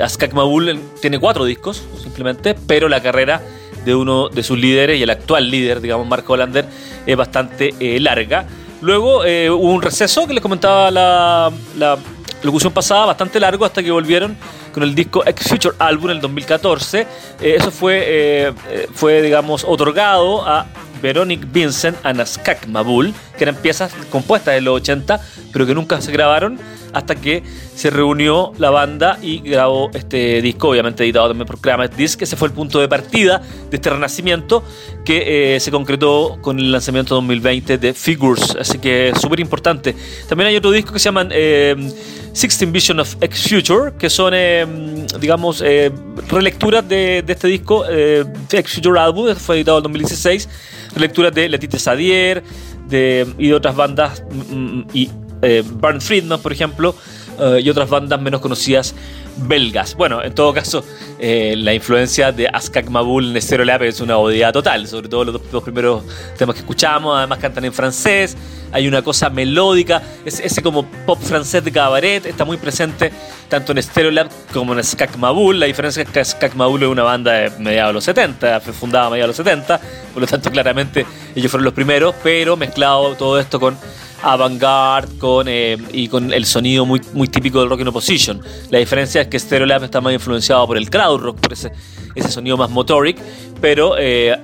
Askak 0.00 0.32
Mabul 0.32 0.80
tiene 1.00 1.20
cuatro 1.20 1.44
discos 1.44 1.80
simplemente, 2.02 2.56
pero 2.66 2.88
la 2.88 3.00
carrera 3.00 3.40
de 3.84 3.94
uno 3.94 4.30
de 4.30 4.42
sus 4.42 4.58
líderes 4.58 4.98
y 4.98 5.04
el 5.04 5.10
actual 5.10 5.48
líder, 5.48 5.80
digamos, 5.80 6.08
Mark 6.08 6.24
Hollander, 6.26 6.64
es 7.06 7.16
bastante 7.16 7.72
larga. 8.00 8.46
Luego 8.86 9.24
eh, 9.24 9.50
hubo 9.50 9.72
un 9.72 9.82
receso 9.82 10.28
que 10.28 10.34
les 10.34 10.40
comentaba 10.40 10.92
la, 10.92 11.50
locución 12.44 12.72
pasada, 12.72 13.06
bastante 13.06 13.40
largo, 13.40 13.64
hasta 13.64 13.82
que 13.82 13.90
volvieron 13.90 14.36
con 14.72 14.84
el 14.84 14.94
disco 14.94 15.26
X 15.26 15.48
Future 15.48 15.74
Album 15.80 16.10
en 16.10 16.16
el 16.18 16.20
2014. 16.20 17.00
Eh, 17.00 17.56
eso 17.58 17.72
fue, 17.72 18.04
eh, 18.06 18.52
fue, 18.94 19.22
digamos, 19.22 19.64
otorgado 19.64 20.46
a 20.46 20.66
Veronique 21.02 21.44
Vincent 21.50 21.96
Anaskak 22.04 22.68
Mabul, 22.68 23.12
que 23.36 23.42
eran 23.42 23.56
piezas 23.56 23.92
compuestas 24.08 24.54
de 24.54 24.60
los 24.60 24.76
80, 24.76 25.20
pero 25.52 25.66
que 25.66 25.74
nunca 25.74 26.00
se 26.00 26.12
grabaron 26.12 26.56
hasta 26.96 27.14
que 27.14 27.42
se 27.74 27.90
reunió 27.90 28.52
la 28.56 28.70
banda 28.70 29.18
y 29.20 29.40
grabó 29.40 29.90
este 29.92 30.40
disco, 30.40 30.70
obviamente 30.70 31.04
editado 31.04 31.28
también 31.28 31.46
por 31.46 31.60
Kramer 31.60 31.94
Disc. 31.94 32.22
Ese 32.22 32.36
fue 32.36 32.48
el 32.48 32.54
punto 32.54 32.80
de 32.80 32.88
partida 32.88 33.42
de 33.70 33.76
este 33.76 33.90
renacimiento 33.90 34.64
que 35.04 35.56
eh, 35.56 35.60
se 35.60 35.70
concretó 35.70 36.38
con 36.40 36.58
el 36.58 36.72
lanzamiento 36.72 37.14
2020 37.16 37.76
de 37.76 37.92
Figures, 37.92 38.56
así 38.58 38.78
que 38.78 39.12
súper 39.20 39.40
importante. 39.40 39.94
También 40.26 40.48
hay 40.48 40.56
otro 40.56 40.70
disco 40.70 40.94
que 40.94 40.98
se 40.98 41.04
llama 41.04 41.28
eh, 41.30 41.76
Sixteen 42.32 42.72
Vision 42.72 42.98
of 43.00 43.14
X 43.20 43.46
Future, 43.46 43.92
que 43.98 44.08
son, 44.08 44.32
eh, 44.34 44.66
digamos, 45.20 45.62
relecturas 46.30 46.88
de, 46.88 47.22
este 47.28 47.48
disco, 47.48 47.84
X 47.86 48.74
Future 48.74 48.98
Album, 48.98 49.34
fue 49.36 49.56
editado 49.56 49.78
en 49.78 49.82
2016, 49.82 50.48
relecturas 50.94 51.34
de 51.34 51.50
Letitia 51.50 51.78
Sadier 51.78 52.42
de, 52.88 53.26
y 53.36 53.48
de 53.48 53.54
otras 53.54 53.76
bandas 53.76 54.22
mm, 54.30 54.54
mm, 54.54 54.86
y 54.94 55.10
eh, 55.42 55.62
Friedman, 56.00 56.40
por 56.40 56.52
ejemplo, 56.52 56.94
eh, 57.38 57.60
y 57.62 57.70
otras 57.70 57.88
bandas 57.88 58.20
menos 58.20 58.40
conocidas 58.40 58.94
belgas. 59.36 59.94
Bueno, 59.94 60.22
en 60.24 60.34
todo 60.34 60.54
caso, 60.54 60.84
eh, 61.18 61.54
la 61.56 61.74
influencia 61.74 62.32
de 62.32 62.48
Askak 62.48 62.88
Mabul 62.88 63.36
en 63.36 63.42
Stereo 63.42 63.66
Lab 63.66 63.82
es 63.82 64.00
una 64.00 64.16
odisea 64.16 64.52
total, 64.52 64.86
sobre 64.86 65.08
todo 65.08 65.24
los 65.24 65.50
dos 65.50 65.62
primeros 65.62 66.04
temas 66.38 66.54
que 66.54 66.60
escuchamos, 66.60 67.16
además 67.16 67.38
cantan 67.38 67.64
en 67.66 67.72
francés, 67.72 68.36
hay 68.72 68.88
una 68.88 69.02
cosa 69.02 69.28
melódica, 69.28 70.02
ese, 70.24 70.62
como 70.62 70.84
pop 71.04 71.20
francés 71.20 71.62
de 71.62 71.70
cabaret 71.70 72.24
está 72.24 72.44
muy 72.44 72.56
presente 72.56 73.12
tanto 73.48 73.72
en 73.72 73.82
Stereo 73.82 74.10
Lab 74.10 74.28
como 74.52 74.72
en 74.72 74.80
Askak 74.80 75.16
Mabul. 75.16 75.60
La 75.60 75.66
diferencia 75.66 76.02
es 76.02 76.08
que 76.08 76.20
Askak 76.20 76.54
Mabul 76.54 76.82
es 76.82 76.88
una 76.88 77.02
banda 77.02 77.32
de 77.32 77.50
mediados 77.58 77.90
de 77.90 77.94
los 77.94 78.04
70, 78.04 78.60
fue 78.60 78.72
fundada 78.72 79.06
a 79.06 79.10
mediados 79.10 79.36
de 79.36 79.42
los 79.42 79.50
70, 79.50 79.80
por 80.14 80.22
lo 80.22 80.26
tanto 80.26 80.50
claramente 80.50 81.04
ellos 81.34 81.50
fueron 81.50 81.64
los 81.64 81.74
primeros, 81.74 82.14
pero 82.22 82.56
mezclado 82.56 83.14
todo 83.14 83.38
esto 83.38 83.60
con 83.60 83.76
avant-garde 84.22 85.18
con, 85.18 85.46
eh, 85.48 85.76
y 85.92 86.08
con 86.08 86.32
el 86.32 86.44
sonido 86.44 86.86
muy, 86.86 87.00
muy 87.12 87.28
típico 87.28 87.60
del 87.60 87.68
rock 87.68 87.80
in 87.80 87.88
opposition. 87.88 88.40
La 88.70 88.78
diferencia 88.78 89.22
es 89.22 89.28
que 89.28 89.38
Stereolab 89.38 89.84
está 89.84 90.00
más 90.00 90.12
influenciado 90.12 90.66
por 90.66 90.76
el 90.76 90.88
crowd 90.90 91.20
rock, 91.20 91.40
por 91.40 91.52
ese, 91.52 91.72
ese 92.14 92.30
sonido 92.30 92.56
más 92.56 92.70
motoric, 92.70 93.18
pero 93.60 93.96
eh, 93.98 94.36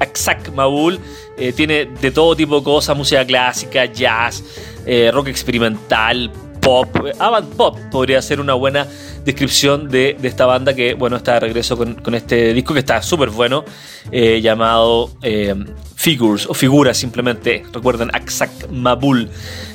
Aksak 0.00 0.52
Mabul 0.54 0.98
eh, 1.36 1.52
tiene 1.52 1.86
de 1.86 2.10
todo 2.10 2.36
tipo 2.36 2.58
de 2.58 2.64
cosas, 2.64 2.96
música 2.96 3.24
clásica, 3.24 3.86
jazz, 3.86 4.44
eh, 4.84 5.10
rock 5.12 5.28
experimental, 5.28 6.30
pop, 6.62 6.88
avant 7.18 7.54
pop 7.56 7.76
podría 7.90 8.22
ser 8.22 8.40
una 8.40 8.54
buena 8.54 8.86
descripción 9.24 9.88
de, 9.88 10.16
esta 10.22 10.46
banda 10.46 10.74
que, 10.74 10.94
bueno, 10.94 11.16
está 11.16 11.34
de 11.34 11.40
regreso 11.40 11.76
con, 11.76 12.14
este 12.14 12.54
disco 12.54 12.72
que 12.72 12.80
está 12.80 13.02
súper 13.02 13.30
bueno, 13.30 13.64
eh, 14.10 14.40
llamado 14.40 15.10
eh, 15.22 15.54
Figures, 15.96 16.46
o 16.46 16.54
Figuras 16.54 16.96
simplemente, 16.96 17.64
recuerden, 17.72 18.10
Aksak 18.14 18.70
Mabul. 18.70 19.28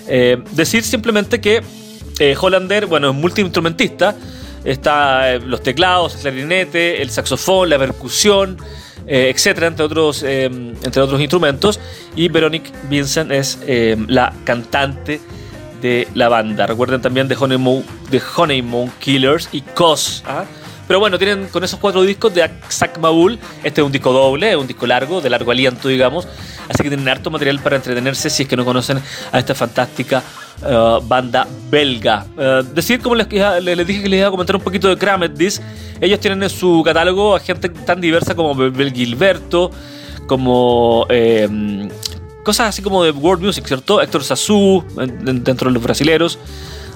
Eh, 0.08 0.38
decir 0.54 0.84
simplemente 0.84 1.40
que 1.40 1.62
Hollander, 2.40 2.88
bueno, 2.88 3.10
es 3.12 3.16
multiinstrumentista, 3.16 4.16
está 4.64 5.38
los 5.38 5.62
teclados, 5.62 6.16
el 6.16 6.22
clarinete, 6.22 7.02
el 7.02 7.12
saxofón, 7.12 7.70
la 7.70 7.78
percusión, 7.78 8.58
etcétera, 9.06 9.68
entre 9.68 9.86
otros, 9.86 10.24
entre 10.24 11.02
otros 11.02 11.22
instrumentos, 11.22 11.80
y 12.16 12.28
Veronique 12.30 12.72
Vincent 12.90 13.32
es 13.32 13.60
la 14.08 14.34
cantante 14.46 15.22
de 15.88 16.08
la 16.14 16.28
banda. 16.28 16.68
Recuerden 16.68 17.02
también 17.02 17.28
de 17.28 17.36
Honeymoon, 17.40 17.84
de 18.10 18.22
Honeymoon 18.36 18.92
Killers 19.00 19.50
y 19.52 19.62
Cos. 19.62 20.24
¿ah? 20.28 20.44
Pero 20.88 21.00
bueno, 21.00 21.18
tienen 21.18 21.48
con 21.48 21.64
esos 21.64 21.80
cuatro 21.80 22.02
discos 22.04 22.34
de 22.34 22.50
Zach 22.70 22.98
Mabul. 23.00 23.40
Este 23.64 23.82
es 23.82 23.86
un 23.86 23.92
disco 23.92 24.12
doble, 24.12 24.52
es 24.52 24.58
un 24.58 24.68
disco 24.68 24.86
largo, 24.88 25.22
de 25.22 25.30
largo 25.30 25.52
aliento, 25.52 25.88
digamos. 25.88 26.28
Así 26.70 26.84
que 26.84 26.90
tienen 26.90 27.08
harto 27.08 27.30
material 27.30 27.60
para 27.60 27.78
entretenerse 27.78 28.30
si 28.30 28.44
es 28.44 28.50
que 28.50 28.56
no 28.56 28.66
conocen 28.66 29.00
a 29.32 29.40
esta 29.40 29.56
fantástica 29.56 30.24
uh, 30.62 31.02
banda 31.06 31.48
belga. 31.70 32.26
Uh, 32.36 32.64
decir, 32.74 33.02
como 33.02 33.16
les, 33.16 33.28
les, 33.30 33.88
dije 33.88 34.04
que 34.04 34.10
les 34.10 34.20
iba 34.20 34.28
a 34.28 34.32
comentar 34.32 34.56
un 34.56 34.62
poquito 34.62 34.90
de 34.90 34.98
Kramet 34.98 35.34
Disc, 35.34 35.62
ellos 36.00 36.20
tienen 36.20 36.44
en 36.44 36.50
su 36.50 36.82
catálogo 36.84 37.36
a 37.36 37.40
gente 37.40 37.70
tan 37.70 38.00
diversa 38.00 38.36
como 38.36 38.56
Bel 38.56 38.94
Gilberto, 38.94 39.72
como 40.28 41.06
eh, 41.10 41.90
cosas 42.48 42.70
así 42.70 42.82
como 42.82 43.04
de 43.04 43.12
world 43.12 43.44
music, 43.44 43.66
¿cierto? 43.68 44.02
Héctor 44.02 44.24
Sazú, 44.24 44.82
dentro 44.96 45.68
de 45.68 45.74
los 45.74 45.84
brasileros. 45.84 46.40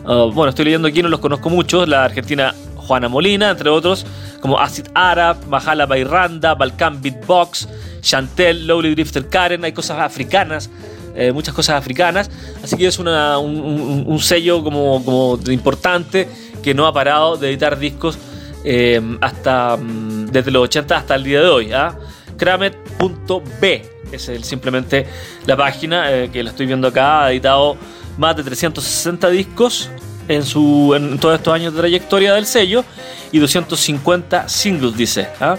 Ah, 0.05 0.29
bueno, 0.33 0.51
estoy 0.51 0.63
leyendo 0.63 0.87
aquí, 0.87 1.03
no 1.03 1.09
los 1.09 1.19
conozco 1.19 1.49
mucho. 1.49 1.85
La 1.85 2.05
argentina 2.05 2.55
Juana 2.77 3.09
Molina, 3.09 3.49
entre 3.49 3.69
otros, 3.69 4.05
como 4.39 4.57
Acid 4.57 4.85
Arab, 4.93 5.45
Mahala 5.47 5.85
Bayranda, 5.87 6.55
Balkan 6.55 7.01
Beatbox, 7.01 7.67
Chantel, 7.99 8.65
Lowly 8.65 8.95
Drifter 8.95 9.27
Karen. 9.27 9.65
Hay 9.65 9.73
cosas 9.73 9.99
africanas. 9.99 10.69
Eh, 11.15 11.33
muchas 11.33 11.53
cosas 11.53 11.75
africanas, 11.75 12.31
así 12.63 12.77
que 12.77 12.87
es 12.87 12.97
un, 12.97 14.19
sello 14.21 14.63
como, 14.63 15.37
importante 15.47 16.29
que 16.63 16.73
no 16.73 16.87
ha 16.87 16.93
parado 16.93 17.35
de 17.35 17.49
editar 17.49 17.77
discos 17.77 18.17
eh, 18.63 19.01
hasta 19.19 19.75
mm, 19.75 20.27
desde 20.27 20.51
los 20.51 20.63
80 20.63 20.95
hasta 20.95 21.15
el 21.15 21.25
día 21.25 21.41
de 21.41 21.49
hoy. 21.49 21.73
¿ah? 21.73 21.93
Kramet.b 22.37 24.00
es 24.15 24.31
simplemente 24.41 25.05
la 25.45 25.57
página 25.57 26.11
eh, 26.11 26.29
que 26.31 26.43
la 26.43 26.51
estoy 26.51 26.65
viendo 26.65 26.87
acá. 26.87 27.25
Ha 27.25 27.31
editado 27.31 27.77
más 28.17 28.35
de 28.35 28.43
360 28.43 29.29
discos 29.29 29.89
en, 30.27 30.43
su, 30.43 30.93
en 30.95 31.17
todos 31.19 31.35
estos 31.35 31.53
años 31.53 31.73
de 31.73 31.79
trayectoria 31.79 32.33
del 32.33 32.45
sello 32.45 32.83
y 33.31 33.39
250 33.39 34.47
singles, 34.49 34.95
dice. 34.95 35.27
¿ah? 35.39 35.57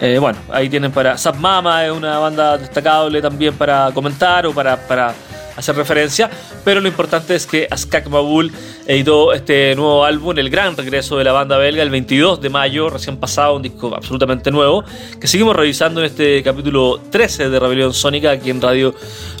Eh, 0.00 0.18
bueno, 0.18 0.38
ahí 0.50 0.68
tienen 0.68 0.90
para. 0.90 1.16
Sub 1.16 1.36
Mama 1.36 1.84
es 1.84 1.92
una 1.92 2.18
banda 2.18 2.58
destacable 2.58 3.20
también 3.22 3.54
para 3.54 3.90
comentar 3.92 4.46
o 4.46 4.52
para, 4.52 4.76
para 4.76 5.14
hacer 5.56 5.76
referencia, 5.76 6.30
pero 6.64 6.80
lo 6.80 6.88
importante 6.88 7.34
es 7.34 7.46
que 7.46 7.66
Askak 7.70 8.08
Mabul 8.08 8.52
editó 8.86 9.32
este 9.32 9.74
nuevo 9.74 10.04
álbum, 10.04 10.38
el 10.38 10.50
gran 10.50 10.76
regreso 10.76 11.18
de 11.18 11.24
la 11.24 11.32
banda 11.32 11.56
belga, 11.58 11.82
el 11.82 11.90
22 11.90 12.40
de 12.40 12.48
mayo, 12.48 12.90
recién 12.90 13.16
pasado, 13.16 13.56
un 13.56 13.62
disco 13.62 13.94
absolutamente 13.94 14.50
nuevo, 14.50 14.84
que 15.20 15.26
seguimos 15.26 15.54
revisando 15.54 16.00
en 16.00 16.06
este 16.06 16.42
capítulo 16.42 17.00
13 17.10 17.48
de 17.48 17.60
Rebelión 17.60 17.94
Sónica 17.94 18.30
aquí 18.30 18.50
en 18.50 18.60
Radio 18.60 18.94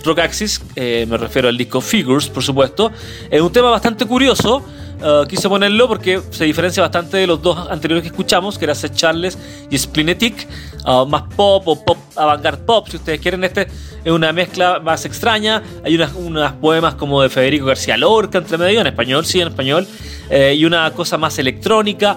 Rock 0.04 0.20
Axis, 0.20 0.62
eh, 0.76 1.06
me 1.08 1.16
refiero 1.16 1.48
al 1.48 1.56
disco 1.56 1.80
Figures, 1.80 2.28
por 2.28 2.42
supuesto, 2.42 2.90
es 3.30 3.40
un 3.40 3.52
tema 3.52 3.70
bastante 3.70 4.06
curioso, 4.06 4.64
Uh, 5.02 5.26
quise 5.26 5.48
ponerlo 5.48 5.88
porque 5.88 6.20
se 6.30 6.44
diferencia 6.44 6.80
bastante 6.82 7.16
de 7.16 7.26
los 7.26 7.42
dos 7.42 7.58
anteriores 7.68 8.02
que 8.02 8.08
escuchamos, 8.08 8.56
que 8.56 8.66
era 8.66 8.74
Seth 8.74 8.94
Charles 8.94 9.36
y 9.68 9.76
Splinetic, 9.76 10.46
uh, 10.86 11.04
más 11.06 11.24
pop 11.34 11.66
o 11.66 11.84
pop 11.84 11.98
avant 12.14 12.58
pop, 12.64 12.86
si 12.88 12.96
ustedes 12.96 13.20
quieren. 13.20 13.42
Este 13.42 13.66
es 14.04 14.12
una 14.12 14.32
mezcla 14.32 14.78
más 14.78 15.04
extraña. 15.04 15.62
Hay 15.84 15.96
unas, 15.96 16.52
poemas 16.52 16.94
como 16.94 17.20
de 17.22 17.28
Federico 17.28 17.66
García 17.66 17.96
Lorca 17.96 18.38
entre 18.38 18.58
medio, 18.58 18.80
en 18.80 18.86
español, 18.86 19.26
sí, 19.26 19.40
en 19.40 19.48
español, 19.48 19.86
eh, 20.30 20.54
y 20.56 20.64
una 20.64 20.90
cosa 20.92 21.18
más 21.18 21.38
electrónica 21.38 22.16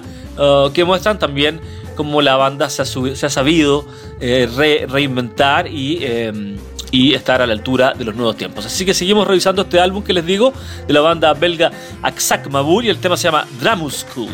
que 0.74 0.84
muestran 0.84 1.18
también 1.18 1.62
cómo 1.96 2.22
la 2.22 2.36
banda 2.36 2.70
se 2.70 2.82
ha, 2.84 3.30
sabido 3.30 3.86
eh, 4.20 4.48
re 4.54 4.86
reinventar 4.88 5.68
y 5.68 6.00
eh, 6.02 6.58
y 6.96 7.14
estar 7.14 7.42
a 7.42 7.46
la 7.46 7.52
altura 7.52 7.94
de 7.94 8.06
los 8.06 8.16
nuevos 8.16 8.38
tiempos. 8.38 8.66
Así 8.66 8.86
que 8.86 8.94
seguimos 8.94 9.28
revisando 9.28 9.64
este 9.64 9.82
álbum 9.82 10.02
que 10.02 10.14
les 10.14 10.26
digo 10.26 10.54
de 10.88 10.94
la 10.94 11.02
banda 11.02 11.34
belga 11.34 11.70
Aksak 12.02 12.50
Mabur 12.50 12.86
y 12.86 12.90
el 12.90 13.00
tema 13.00 13.18
se 13.18 13.24
llama 13.24 13.46
Dramus 13.60 14.06
School. 14.10 14.30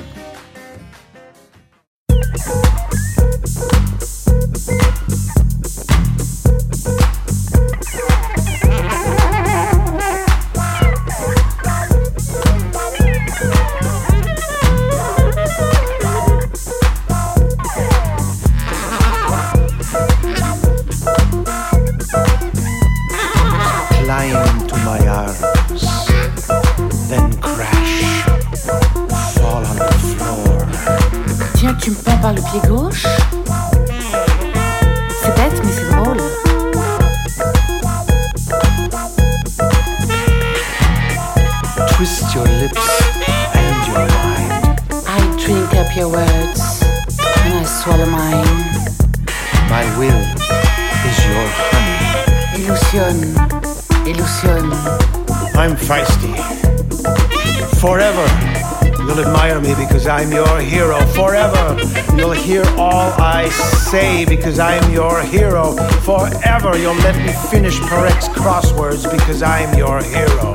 I'm 60.11 60.29
your 60.29 60.59
hero 60.59 60.99
forever. 61.15 61.77
You'll 62.17 62.31
hear 62.31 62.65
all 62.77 63.13
I 63.17 63.47
say 63.47 64.25
because 64.25 64.59
I'm 64.59 64.91
your 64.91 65.21
hero 65.21 65.71
forever. 66.01 66.77
You'll 66.77 66.95
let 66.95 67.15
me 67.15 67.31
finish 67.49 67.79
Parek's 67.79 68.27
crosswords 68.27 69.09
because 69.09 69.41
I'm 69.41 69.73
your 69.77 70.03
hero. 70.03 70.51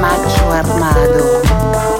Macho 0.00 0.44
armado. 0.50 1.93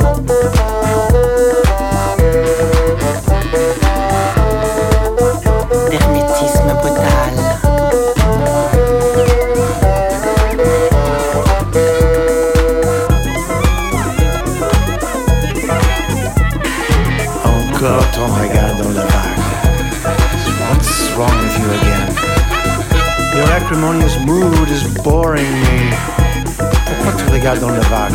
Dans 27.45 27.69
la 27.69 27.79
vague? 27.81 28.15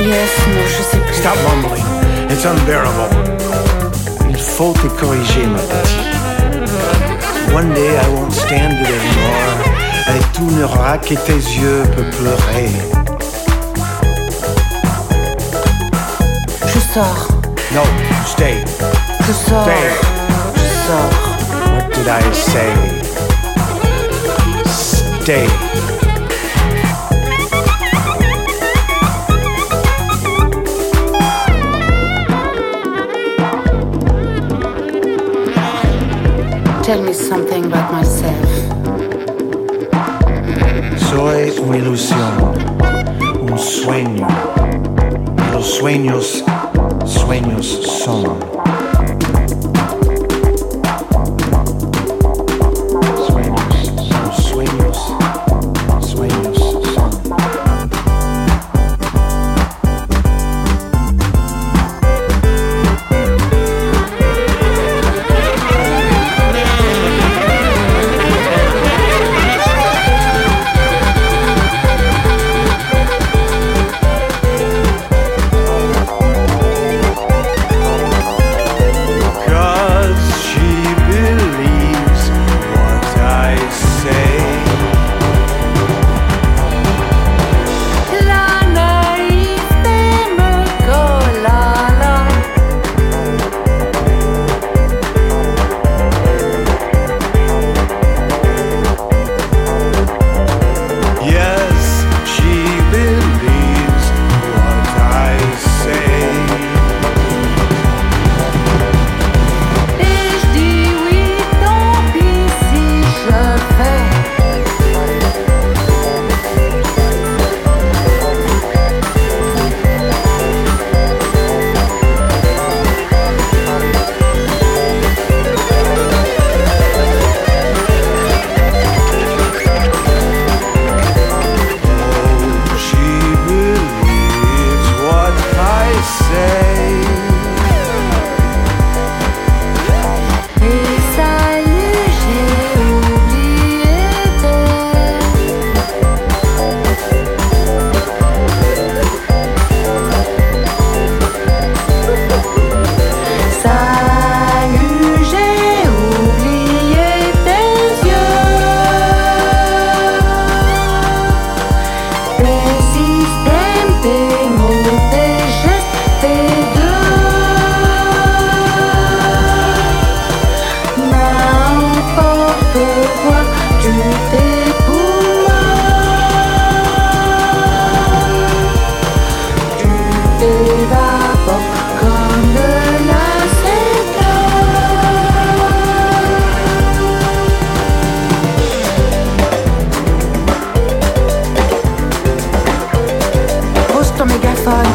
Yes, 0.00 0.30
non, 0.48 0.62
je 0.66 0.82
sais 0.82 0.98
plus. 0.98 1.14
Stop 1.14 1.36
mumbling. 1.48 1.84
It's 2.30 2.44
unbearable. 2.44 3.08
Il 4.28 4.36
faut 4.36 4.72
te 4.74 4.88
corriger, 5.00 5.46
ma 5.46 5.58
petite. 5.58 7.54
One 7.54 7.72
day 7.72 7.96
I 7.96 8.08
won't 8.14 8.32
stand 8.32 8.72
it 8.80 8.88
anymore. 8.88 9.58
Et 10.08 10.22
tout 10.34 10.50
n'aura 10.58 10.98
que 10.98 11.14
tes 11.14 11.32
yeux 11.60 11.82
peut 11.96 12.08
pleurer. 12.18 12.70
Je 16.66 16.78
sors, 16.92 17.28
No, 17.74 17.82
stay. 18.26 18.64
je 19.26 19.32
sors, 19.32 19.64
Stay. 19.64 19.90
je 20.54 20.68
sors. 20.86 21.14
What 21.74 21.94
did 21.94 22.08
I 22.08 22.32
say? 22.32 22.72
Tell 25.26 25.42
me 37.02 37.12
something 37.12 37.64
about 37.64 37.90
myself. 37.90 38.48
Soy 41.10 41.58
una 41.58 41.78
ilusión, 41.78 42.54
un 43.50 43.58
sueño. 43.58 44.28
Los 45.52 45.66
sueños, 45.66 46.44
sueños 47.04 47.66
son. 47.66 48.55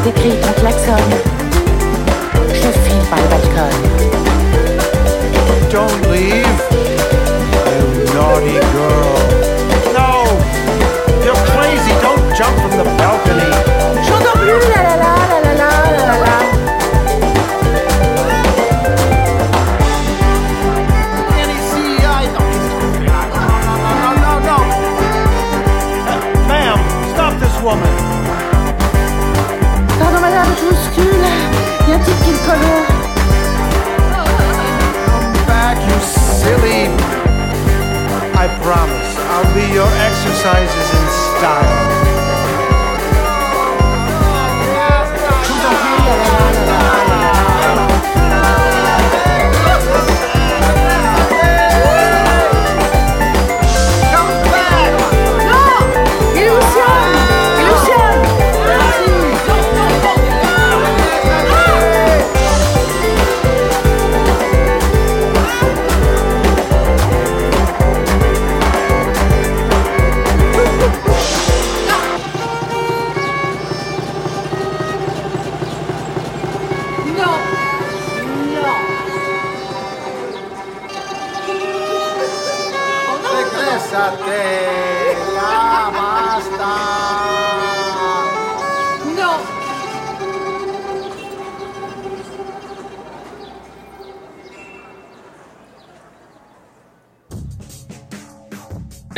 T'écris 0.03 0.39
ton 0.41 0.53
klaxon. 0.59 0.95
Je 2.53 2.71
file 2.79 3.09
par 3.09 3.19
le 3.19 3.27
balcon. 3.29 3.90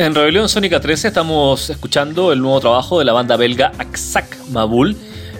En 0.04 0.14
Rebelión 0.14 0.50
Sónica 0.50 0.80
13 0.80 1.08
estamos 1.08 1.70
escuchando 1.70 2.30
el 2.30 2.38
nuevo 2.38 2.60
trabajo 2.60 2.98
de 2.98 3.06
la 3.06 3.14
banda 3.14 3.38
belga 3.38 3.72
Aksak 3.78 4.36
Mabul, 4.50 4.94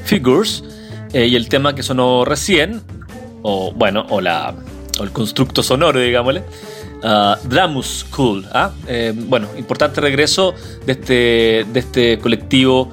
Figures, 0.05 0.65
eh, 1.13 1.27
y 1.27 1.37
el 1.37 1.51
tema 1.51 1.75
que 1.75 1.83
sonó 1.83 2.25
recién, 2.25 2.81
o 3.43 3.73
bueno, 3.73 4.07
o, 4.09 4.23
la, 4.23 4.55
o 4.99 5.03
el 5.03 5.11
constructo 5.11 5.63
sonoro, 5.63 6.01
digámosle, 6.01 6.45
ah, 7.03 7.37
Dramus 7.45 8.07
Cool. 8.09 8.47
¿ah? 8.55 8.71
Eh, 8.89 9.13
bueno, 9.15 9.49
importante 9.59 10.01
regreso 10.01 10.55
de 10.87 10.93
este, 10.93 11.67
de 11.71 11.81
este 11.81 12.19
colectivo 12.19 12.91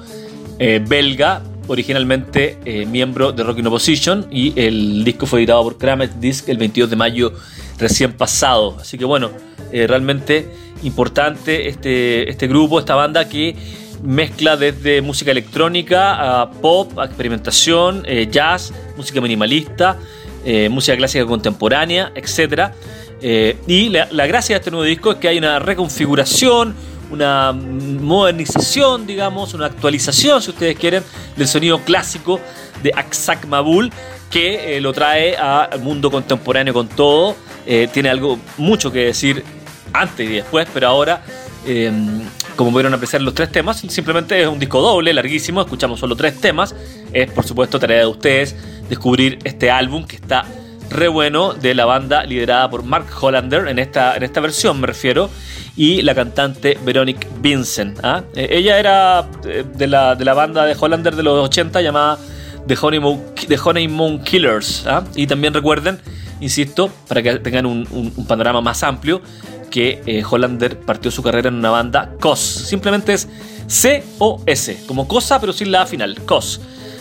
eh, 0.58 0.78
belga, 0.86 1.42
originalmente 1.68 2.86
miembro 2.86 3.32
de 3.32 3.44
Rockin' 3.44 3.66
Opposition, 3.66 4.26
y 4.30 4.52
el 4.60 5.04
disco 5.04 5.24
fue 5.24 5.40
editado 5.40 5.62
por 5.62 5.78
Kramet 5.78 6.16
Disc 6.16 6.50
el 6.50 6.58
22 6.58 6.90
de 6.90 6.96
mayo 6.96 7.32
recién 7.78 8.12
pasado. 8.12 8.76
Así 8.78 8.98
que 8.98 9.06
bueno, 9.06 9.30
realmente 9.72 10.50
importante 10.82 11.68
este, 11.68 12.28
este 12.28 12.46
grupo, 12.46 12.78
esta 12.78 12.94
banda 12.94 13.28
que 13.28 13.56
mezcla 14.02 14.56
desde 14.56 15.00
música 15.00 15.30
electrónica 15.30 16.40
a 16.40 16.50
pop, 16.50 16.98
a 16.98 17.04
experimentación, 17.04 18.02
eh, 18.06 18.28
jazz, 18.30 18.72
música 18.96 19.20
minimalista, 19.20 19.96
eh, 20.44 20.68
música 20.68 20.96
clásica 20.96 21.24
contemporánea, 21.24 22.12
etc. 22.14 22.72
Eh, 23.20 23.56
y 23.66 23.88
la, 23.90 24.26
gracia 24.26 24.56
de 24.56 24.58
este 24.58 24.70
nuevo 24.70 24.84
disco 24.84 25.12
es 25.12 25.18
que 25.18 25.28
hay 25.28 25.38
una 25.38 25.60
reconfiguración, 25.60 26.74
una 27.10 27.52
modernización, 27.52 29.06
digamos, 29.06 29.54
una 29.54 29.66
actualización, 29.66 30.42
si 30.42 30.50
ustedes 30.50 30.76
quieren, 30.76 31.04
del 31.36 31.46
sonido 31.46 31.78
clásico 31.80 32.40
de 32.82 32.92
Aksak 32.94 33.46
Mabul, 33.46 33.92
que 34.30 34.80
lo 34.80 34.92
trae 34.92 35.36
al 35.36 35.80
mundo 35.80 36.10
contemporáneo 36.10 36.72
con 36.72 36.88
todo. 36.88 37.36
Tiene 37.92 38.08
algo 38.08 38.38
mucho 38.56 38.90
que 38.90 39.00
decir 39.00 39.44
antes 39.92 40.28
y 40.28 40.34
después, 40.34 40.68
pero 40.72 40.88
ahora, 40.88 41.22
eh, 41.66 41.92
como 42.56 42.70
pudieron 42.70 42.94
apreciar 42.94 43.22
los 43.22 43.34
tres 43.34 43.50
temas, 43.50 43.78
simplemente 43.78 44.42
es 44.42 44.48
un 44.48 44.58
disco 44.58 44.80
doble, 44.80 45.12
larguísimo, 45.12 45.60
escuchamos 45.60 46.00
solo 46.00 46.16
tres 46.16 46.40
temas. 46.40 46.74
Es, 47.12 47.30
por 47.30 47.44
supuesto, 47.44 47.78
tarea 47.78 48.00
de 48.00 48.06
ustedes 48.06 48.56
descubrir 48.88 49.38
este 49.44 49.70
álbum 49.70 50.04
que 50.04 50.16
está 50.16 50.44
re 50.92 51.08
bueno 51.08 51.54
de 51.54 51.74
la 51.74 51.84
banda 51.84 52.24
liderada 52.24 52.68
por 52.70 52.84
Mark 52.84 53.06
Hollander, 53.20 53.68
en 53.68 53.78
esta, 53.78 54.16
en 54.16 54.22
esta 54.22 54.40
versión 54.40 54.80
me 54.80 54.86
refiero, 54.86 55.30
y 55.76 56.02
la 56.02 56.14
cantante 56.14 56.78
Veronique 56.84 57.26
Vincent. 57.40 57.98
¿ah? 58.02 58.22
Eh, 58.34 58.48
ella 58.50 58.78
era 58.78 59.26
eh, 59.44 59.64
de 59.74 59.86
la, 59.86 60.14
de 60.14 60.24
la 60.24 60.34
banda 60.34 60.64
de 60.66 60.76
Hollander 60.78 61.16
de 61.16 61.22
los 61.22 61.38
80 61.46 61.80
llamada 61.80 62.18
The 62.66 62.76
Honeymoon, 62.80 63.20
The 63.48 63.58
Honeymoon 63.62 64.22
Killers. 64.22 64.86
¿ah? 64.86 65.04
Y 65.14 65.26
también 65.26 65.54
recuerden, 65.54 65.98
insisto, 66.40 66.90
para 67.08 67.22
que 67.22 67.38
tengan 67.38 67.66
un 67.66 68.26
panorama 68.28 68.60
más 68.60 68.82
amplio, 68.82 69.22
que 69.72 70.02
eh, 70.06 70.22
Hollander 70.22 70.78
partió 70.78 71.10
su 71.10 71.22
carrera 71.22 71.48
en 71.48 71.56
una 71.56 71.70
banda 71.70 72.12
COS. 72.20 72.38
Simplemente 72.38 73.14
es 73.14 73.26
C-O-S, 73.66 74.84
como 74.86 75.08
cosa 75.08 75.40
pero 75.40 75.52
sin 75.52 75.72
la 75.72 75.86
final, 75.86 76.20
COS. 76.26 76.60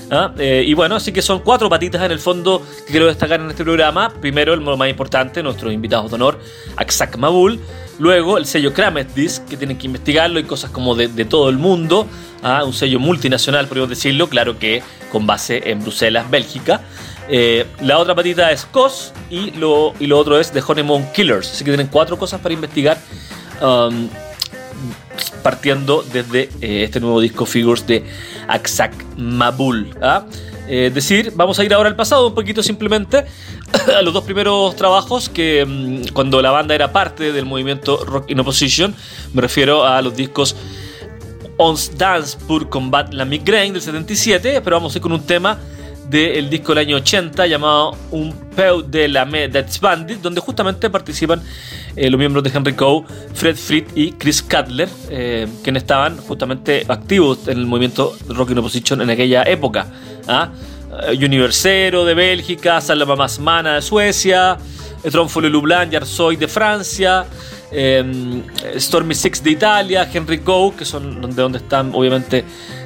¿ah? 0.09 0.33
Eh, 0.39 0.63
y 0.65 0.73
bueno, 0.73 0.95
así 0.95 1.11
que 1.11 1.21
son 1.21 1.39
cuatro 1.39 1.69
patitas 1.69 2.01
en 2.01 2.11
el 2.11 2.19
fondo 2.19 2.65
que 2.87 2.91
quiero 2.91 3.07
destacar 3.07 3.41
en 3.41 3.49
este 3.49 3.63
programa. 3.63 4.09
Primero, 4.21 4.53
el 4.53 4.61
más 4.61 4.89
importante, 4.89 5.43
nuestros 5.43 5.73
invitados 5.73 6.09
de 6.09 6.15
honor, 6.15 6.39
Aksak 6.77 7.17
Mabul. 7.17 7.59
Luego, 7.99 8.37
el 8.37 8.45
sello 8.45 8.73
Kramet 8.73 9.13
Disc, 9.13 9.45
que 9.45 9.57
tienen 9.57 9.77
que 9.77 9.85
investigarlo 9.85 10.39
y 10.39 10.43
cosas 10.43 10.71
como 10.71 10.95
de, 10.95 11.09
de 11.09 11.25
todo 11.25 11.49
el 11.49 11.57
mundo. 11.57 12.07
¿ah? 12.41 12.63
Un 12.63 12.73
sello 12.73 12.99
multinacional, 12.99 13.67
podríamos 13.67 13.89
decirlo, 13.89 14.27
claro 14.29 14.57
que 14.57 14.81
con 15.11 15.27
base 15.27 15.69
en 15.69 15.81
Bruselas, 15.81 16.31
Bélgica. 16.31 16.81
Eh, 17.29 17.65
la 17.81 17.97
otra 17.97 18.13
patita 18.15 18.51
es 18.51 18.65
COS 18.65 19.13
y 19.29 19.51
lo, 19.51 19.93
y 19.99 20.07
lo 20.07 20.17
otro 20.17 20.39
es 20.39 20.51
The 20.51 20.61
Honeymoon 20.65 21.11
Killers. 21.13 21.51
Así 21.51 21.63
que 21.63 21.71
tienen 21.71 21.87
cuatro 21.87 22.17
cosas 22.17 22.41
para 22.41 22.53
investigar. 22.53 22.97
um, 23.61 24.09
partiendo 25.43 26.03
desde 26.13 26.49
eh, 26.61 26.83
este 26.83 26.99
nuevo 26.99 27.19
disco 27.19 27.45
Figures 27.45 27.85
de 27.87 28.03
Aksak 28.47 28.93
Mabul. 29.17 29.95
¿ah? 30.01 30.25
Eh, 30.67 30.87
Es 30.87 30.93
decir, 30.93 31.33
vamos 31.35 31.59
a 31.59 31.63
ir 31.63 31.73
ahora 31.73 31.89
al 31.89 31.95
pasado 31.95 32.27
un 32.27 32.35
poquito 32.35 32.63
simplemente 32.63 33.25
a 33.97 34.01
los 34.01 34.13
dos 34.13 34.23
primeros 34.23 34.75
trabajos 34.75 35.29
que 35.29 35.65
mm, 35.65 36.13
cuando 36.13 36.41
la 36.41 36.51
banda 36.51 36.75
era 36.75 36.91
parte 36.91 37.31
del 37.31 37.45
movimiento 37.45 38.03
Rock 38.05 38.29
in 38.29 38.39
Opposition, 38.39 38.95
me 39.33 39.41
refiero 39.41 39.85
a 39.85 40.01
los 40.01 40.15
discos 40.15 40.55
Ons 41.57 41.97
Dance 41.97 42.37
pour 42.47 42.69
Combat 42.69 43.13
la 43.13 43.25
Migraine 43.25 43.73
del 43.73 43.81
77, 43.81 44.61
pero 44.61 44.77
vamos 44.77 44.93
a 44.93 44.97
ir 44.97 45.01
con 45.01 45.11
un 45.11 45.23
tema 45.25 45.59
del 46.09 46.49
disco 46.49 46.73
del 46.73 46.87
año 46.87 46.97
80 46.97 47.47
llamado 47.47 47.97
Un 48.11 48.33
peu 48.55 48.83
de 48.83 49.07
la 49.07 49.25
That's 49.51 49.79
Bandit, 49.79 50.19
donde 50.19 50.41
justamente 50.41 50.89
participan 50.89 51.41
eh, 51.95 52.09
los 52.09 52.19
miembros 52.19 52.43
de 52.43 52.51
Henry 52.53 52.73
Coe, 52.73 53.03
Fred 53.33 53.55
Fleet 53.55 53.85
y 53.95 54.11
Chris 54.13 54.41
Cutler, 54.41 54.89
eh, 55.09 55.47
quienes 55.63 55.83
estaban 55.83 56.17
justamente 56.17 56.85
activos 56.87 57.47
en 57.47 57.57
el 57.57 57.65
movimiento 57.65 58.15
Rock 58.27 58.51
in 58.51 58.57
Opposition 58.57 59.01
en 59.01 59.09
aquella 59.09 59.43
época. 59.43 59.87
¿ah? 60.27 60.49
Eh, 61.07 61.25
Universero 61.25 62.03
de 62.03 62.13
Bélgica, 62.13 62.81
Salama 62.81 63.15
Masmana 63.15 63.75
de 63.75 63.81
Suecia, 63.81 64.57
Tronfolo 65.09 65.49
Lublin 65.49 65.89
y 65.91 66.35
de 66.35 66.47
Francia, 66.47 67.25
eh, 67.71 68.43
Stormy 68.77 69.15
Six 69.15 69.43
de 69.43 69.51
Italia, 69.51 70.09
Henry 70.11 70.39
Coe, 70.39 70.75
que 70.75 70.85
son 70.85 71.21
de 71.21 71.41
donde 71.41 71.59
están 71.59 71.91
obviamente 71.93 72.43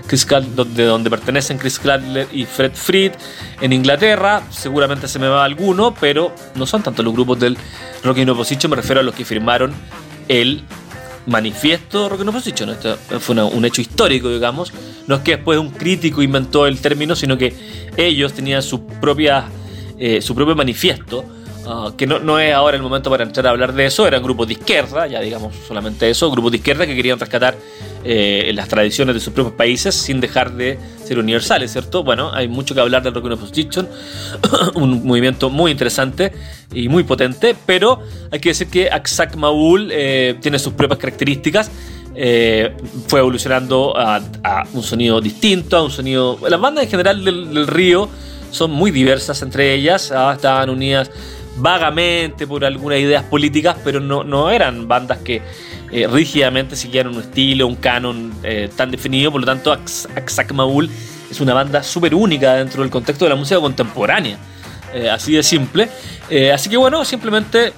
Chris 0.08 0.26
Cutler, 0.26 0.56
donde, 0.56 1.10
pertenecen 1.10 1.58
Chris 1.58 1.80
Cutler 1.80 2.28
y 2.32 2.46
Fred 2.46 2.74
Fried 2.74 3.14
en 3.62 3.74
Inglaterra. 3.74 4.44
Seguramente 4.50 5.08
se 5.08 5.20
me 5.20 5.28
va 5.28 5.44
alguno, 5.44 5.94
pero 6.00 6.34
no 6.56 6.66
son 6.66 6.84
tanto 6.84 7.04
los 7.04 7.14
grupos 7.14 7.40
del 7.40 7.58
Rock 8.04 8.20
in 8.20 8.30
Opposition, 8.30 8.70
me 8.70 8.76
refiero 8.76 9.02
a 9.02 9.04
los 9.04 9.16
que 9.16 9.26
firmaron 9.26 9.74
el 10.28 10.64
manifiesto 11.26 12.10
Rock 12.10 12.22
in 12.22 12.30
Opposition. 12.30 12.70
Esto 12.70 12.98
fue 13.20 13.42
un 13.44 13.66
hecho 13.66 13.82
histórico, 13.82 14.30
digamos. 14.30 14.72
No 15.08 15.16
es 15.16 15.22
que 15.22 15.38
después 15.38 15.60
un 15.60 15.72
crítico 15.72 16.22
inventó 16.22 16.68
el 16.68 16.80
término, 16.80 17.16
sino 17.16 17.38
que 17.38 17.56
ellos 17.98 18.34
tenían 18.34 18.62
su 18.62 18.86
propia, 18.86 19.46
eh, 19.98 20.22
su 20.22 20.36
propio 20.36 20.56
manifiesto 20.56 21.26
ah, 21.68 21.92
que 21.98 22.08
no, 22.08 22.20
no 22.20 22.40
es 22.40 22.54
ahora 22.54 22.78
el 22.78 22.84
momento 22.84 23.10
para 23.10 23.24
entrar 23.24 23.48
a 23.48 23.50
hablar 23.52 23.74
de 23.74 23.86
eso, 23.86 24.08
eran 24.08 24.24
grupos 24.24 24.48
de 24.48 24.54
izquierda, 24.54 25.08
ya 25.08 25.20
digamos 25.22 25.56
solamente 25.68 26.10
eso, 26.10 26.30
grupos 26.32 26.52
de 26.52 26.58
izquierda 26.58 26.86
que 26.86 26.96
querían 26.96 27.20
rescatar 27.20 27.56
eh, 28.08 28.52
las 28.54 28.68
tradiciones 28.68 29.16
de 29.16 29.20
sus 29.20 29.34
propios 29.34 29.56
países 29.56 29.96
sin 29.96 30.22
dejar 30.22 30.54
de 30.54 30.78
ser 31.04 31.18
universales, 31.18 31.72
¿cierto? 31.72 32.04
Bueno, 32.04 32.30
hay 32.32 32.48
mucho 32.48 32.76
que 32.76 32.82
hablar 32.82 33.02
del 33.02 33.16
Rock 33.16 33.26
and 33.26 33.34
Opposition, 33.34 33.90
un 34.76 35.06
movimiento 35.06 35.50
muy 35.50 35.72
interesante 35.72 36.32
y 36.72 36.88
muy 36.88 37.04
potente, 37.04 37.56
pero 37.66 38.00
hay 38.32 38.40
que 38.40 38.50
decir 38.50 38.68
que 38.68 38.92
Aksak 38.92 39.36
Maul 39.36 39.90
eh, 39.92 40.36
tiene 40.40 40.60
sus 40.60 40.74
propias 40.74 41.00
características. 41.00 41.72
eh, 42.18 42.74
fue 43.08 43.20
evolucionando 43.20 43.94
a, 43.98 44.22
un 44.74 44.84
sonido 44.84 45.20
distinto, 45.20 45.76
a 45.76 45.84
un 45.84 45.92
sonido... 45.92 46.40
Las 46.48 46.62
bandas 46.62 46.86
en 46.86 46.90
general 46.90 47.26
del, 47.26 47.54
del 47.54 47.68
río 47.68 48.08
son 48.52 48.72
muy 48.72 48.92
diversas 48.92 49.42
entre 49.42 49.74
ellas, 49.74 50.12
ah, 50.12 50.34
estaban 50.34 50.70
unidas 50.70 51.12
vagamente 51.58 52.48
por 52.48 52.66
algunas 52.66 53.00
ideas 53.00 53.24
políticas, 53.24 53.78
pero 53.84 54.00
no, 54.00 54.24
no 54.24 54.52
eran 54.52 54.88
bandas 54.88 55.20
que 55.20 55.42
eh, 55.92 56.08
rígidamente 56.08 56.76
siguieran 56.76 57.14
un 57.14 57.22
estilo, 57.22 57.68
un 57.68 57.76
canon 57.76 58.34
eh, 58.44 58.70
tan 58.76 58.92
definido, 58.92 59.32
por 59.32 59.42
lo 59.42 59.48
tanto 59.48 59.72
Aksak 59.72 60.52
Maul 60.52 60.90
es 61.30 61.40
una 61.40 61.54
banda 61.54 61.82
súper 61.84 62.14
única 62.14 62.56
dentro 62.56 62.82
del 62.82 62.92
contexto 62.92 63.26
de 63.26 63.30
la 63.30 63.36
música 63.36 63.60
contemporánea, 63.60 64.38
eh, 64.94 65.10
así 65.10 65.34
de 65.34 65.44
simple. 65.44 65.90
Así 66.54 66.70
que 66.70 66.78
bueno, 66.78 67.06
simplemente 67.06 67.72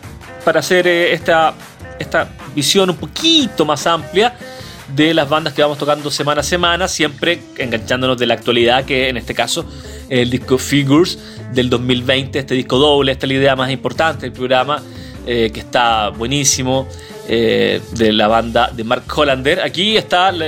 para 0.45 0.61
hacer 0.61 0.88
esta, 0.88 1.53
esta 1.99 2.30
visión 2.55 2.89
un 2.89 2.95
poquito 2.95 3.65
más 3.65 3.86
amplia 3.86 4.34
de 4.95 5.13
las 5.13 5.29
bandas 5.29 5.53
que 5.53 5.61
vamos 5.61 5.77
tocando 5.77 6.09
semana 6.11 6.41
a 6.41 6.43
semana, 6.43 6.88
siempre 6.88 7.39
enganchándonos 7.57 8.17
de 8.17 8.25
la 8.25 8.33
actualidad, 8.35 8.85
que 8.85 9.09
en 9.09 9.17
este 9.17 9.33
caso 9.33 9.65
el 10.09 10.29
disco 10.29 10.57
Figures 10.57 11.19
del 11.53 11.69
2020, 11.69 12.39
este 12.39 12.55
disco 12.55 12.77
doble, 12.77 13.11
esta 13.11 13.25
es 13.25 13.31
la 13.31 13.38
idea 13.38 13.55
más 13.55 13.71
importante 13.71 14.21
del 14.21 14.31
programa, 14.31 14.81
eh, 15.25 15.51
que 15.53 15.59
está 15.59 16.09
buenísimo, 16.09 16.88
eh, 17.29 17.81
de 17.91 18.13
la 18.13 18.29
banda 18.29 18.71
de 18.73 18.85
Mark 18.85 19.03
Hollander. 19.13 19.59
Aquí 19.59 19.97
está 19.97 20.31
la 20.31 20.47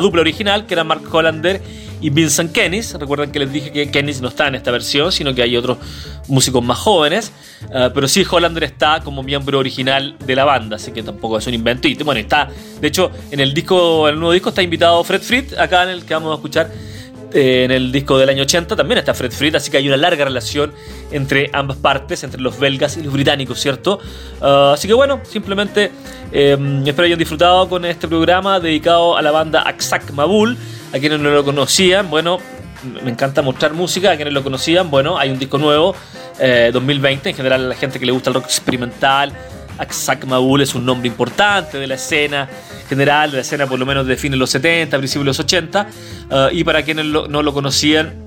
dupla 0.00 0.20
original, 0.20 0.66
que 0.66 0.74
era 0.74 0.82
Mark 0.82 1.02
Hollander 1.12 1.62
y 2.00 2.10
Vincent 2.10 2.52
Kennis. 2.52 2.94
Recuerden 2.94 3.30
que 3.30 3.38
les 3.38 3.52
dije 3.52 3.72
que 3.72 3.90
Kennis 3.90 4.20
no 4.20 4.28
está 4.28 4.48
en 4.48 4.54
esta 4.54 4.70
versión, 4.70 5.12
sino 5.12 5.34
que 5.34 5.42
hay 5.42 5.56
otros 5.56 5.78
músicos 6.28 6.64
más 6.64 6.78
jóvenes. 6.78 7.32
Uh, 7.68 7.90
pero 7.94 8.08
sí, 8.08 8.24
Hollander 8.28 8.64
está 8.64 9.00
como 9.00 9.22
miembro 9.22 9.58
original 9.58 10.16
de 10.24 10.34
la 10.34 10.44
banda, 10.44 10.76
así 10.76 10.92
que 10.92 11.02
tampoco 11.02 11.38
es 11.38 11.46
un 11.46 11.54
invento. 11.54 11.88
Y 11.88 11.94
bueno, 11.94 12.20
está, 12.20 12.48
de 12.80 12.88
hecho, 12.88 13.10
en 13.30 13.40
el 13.40 13.52
disco, 13.54 14.08
en 14.08 14.14
el 14.14 14.20
nuevo 14.20 14.32
disco 14.32 14.48
está 14.48 14.62
invitado 14.62 15.02
Fred 15.04 15.22
Frit, 15.22 15.58
acá 15.58 15.82
en 15.84 15.90
el 15.90 16.04
que 16.04 16.14
vamos 16.14 16.32
a 16.32 16.34
escuchar 16.34 16.70
eh, 17.32 17.64
en 17.64 17.70
el 17.70 17.92
disco 17.92 18.18
del 18.18 18.28
año 18.28 18.42
80 18.42 18.74
también 18.74 18.98
está 18.98 19.14
Fred 19.14 19.30
Frit, 19.30 19.54
así 19.54 19.70
que 19.70 19.76
hay 19.76 19.86
una 19.86 19.96
larga 19.96 20.24
relación 20.24 20.72
entre 21.12 21.48
ambas 21.52 21.76
partes, 21.76 22.24
entre 22.24 22.40
los 22.40 22.58
belgas 22.58 22.96
y 22.96 23.02
los 23.02 23.12
británicos, 23.12 23.60
¿cierto? 23.60 24.00
Uh, 24.40 24.72
así 24.74 24.88
que 24.88 24.94
bueno, 24.94 25.20
simplemente 25.24 25.92
eh, 26.32 26.82
espero 26.86 27.06
hayan 27.06 27.18
disfrutado 27.18 27.68
con 27.68 27.84
este 27.84 28.08
programa 28.08 28.58
dedicado 28.58 29.16
a 29.16 29.22
la 29.22 29.30
banda 29.30 29.62
Aksak 29.62 30.10
Mabul. 30.12 30.56
A 30.92 30.98
quienes 30.98 31.20
no 31.20 31.30
lo 31.30 31.44
conocían, 31.44 32.10
bueno, 32.10 32.38
me 33.04 33.10
encanta 33.10 33.42
mostrar 33.42 33.74
música. 33.74 34.12
A 34.12 34.16
quienes 34.16 34.34
lo 34.34 34.42
conocían, 34.42 34.90
bueno, 34.90 35.18
hay 35.18 35.30
un 35.30 35.38
disco 35.38 35.58
nuevo, 35.58 35.94
eh, 36.38 36.70
2020. 36.72 37.30
En 37.30 37.36
general, 37.36 37.64
a 37.64 37.68
la 37.68 37.74
gente 37.74 37.98
que 37.98 38.06
le 38.06 38.12
gusta 38.12 38.30
el 38.30 38.34
rock 38.34 38.44
experimental, 38.46 39.32
Aksak 39.78 40.26
Mabul 40.26 40.62
es 40.62 40.74
un 40.74 40.84
nombre 40.84 41.08
importante 41.08 41.78
de 41.78 41.86
la 41.86 41.94
escena 41.94 42.48
general, 42.88 43.30
de 43.30 43.36
la 43.36 43.42
escena 43.42 43.66
por 43.66 43.78
lo 43.78 43.86
menos 43.86 44.06
de 44.06 44.16
fines 44.16 44.32
de 44.32 44.38
los 44.38 44.50
70, 44.50 44.98
principios 44.98 45.24
de 45.24 45.28
los 45.28 45.40
80. 45.40 45.86
Uh, 46.30 46.34
y 46.52 46.64
para 46.64 46.82
quienes 46.82 47.06
no 47.06 47.42
lo 47.42 47.52
conocían, 47.52 48.24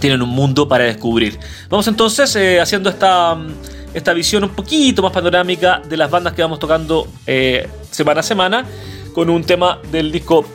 tienen 0.00 0.22
un 0.22 0.30
mundo 0.30 0.68
para 0.68 0.84
descubrir. 0.84 1.38
Vamos 1.68 1.86
entonces 1.88 2.34
eh, 2.36 2.60
haciendo 2.60 2.90
esta, 2.90 3.34
mm, 3.34 3.48
esta 3.94 4.12
visión 4.12 4.44
un 4.44 4.50
poquito 4.50 5.02
más 5.02 5.12
panorámica 5.12 5.80
de 5.88 5.96
las 5.96 6.10
bandas 6.10 6.34
que 6.34 6.42
vamos 6.42 6.58
tocando 6.58 7.08
eh, 7.26 7.68
semana 7.90 8.20
a 8.20 8.22
semana, 8.22 8.66
con 9.12 9.30
un 9.30 9.44
tema 9.44 9.80
del 9.90 10.12
disco 10.12 10.46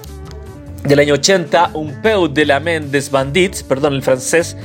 del 0.84 1.00
año 1.00 1.16
80, 1.16 1.72
Un 1.74 2.02
peu 2.02 2.28
de 2.28 2.46
la 2.46 2.60
main 2.60 2.82
des 2.92 3.10
bandits, 3.12 3.64
perdón 3.64 3.94
el 3.94 4.02
francés. 4.02 4.56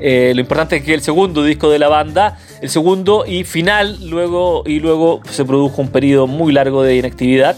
Eh, 0.00 0.32
lo 0.34 0.40
importante 0.40 0.76
es 0.76 0.84
que 0.84 0.94
el 0.94 1.02
segundo 1.02 1.42
disco 1.42 1.70
de 1.70 1.78
la 1.78 1.88
banda, 1.88 2.38
el 2.62 2.70
segundo 2.70 3.24
y 3.26 3.44
final, 3.44 3.98
luego 4.08 4.62
y 4.64 4.80
luego 4.80 5.20
se 5.30 5.44
produjo 5.44 5.82
un 5.82 5.88
periodo 5.88 6.26
muy 6.26 6.52
largo 6.52 6.82
de 6.82 6.96
inactividad, 6.96 7.56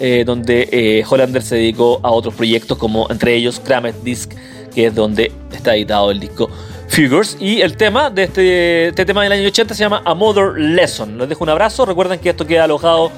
eh, 0.00 0.24
donde 0.24 0.68
eh, 0.70 1.04
Hollander 1.08 1.42
se 1.42 1.56
dedicó 1.56 2.00
a 2.02 2.10
otros 2.10 2.34
proyectos 2.34 2.78
como 2.78 3.10
entre 3.10 3.34
ellos 3.34 3.60
Kramet 3.60 4.02
Disc, 4.02 4.32
que 4.74 4.86
es 4.86 4.94
donde 4.94 5.32
está 5.52 5.74
editado 5.74 6.10
el 6.10 6.20
disco 6.20 6.48
Figures. 6.88 7.36
Y 7.40 7.60
el 7.60 7.76
tema 7.76 8.10
de 8.10 8.24
este, 8.24 8.88
este 8.88 9.04
tema 9.04 9.22
del 9.22 9.32
año 9.32 9.48
80 9.48 9.74
se 9.74 9.80
llama 9.80 10.02
A 10.04 10.14
Mother 10.14 10.54
Lesson. 10.56 11.18
Les 11.18 11.28
dejo 11.28 11.44
un 11.44 11.50
abrazo. 11.50 11.84
Recuerden 11.86 12.18
que 12.18 12.30
esto 12.30 12.46
queda 12.46 12.64
alojado 12.64 13.10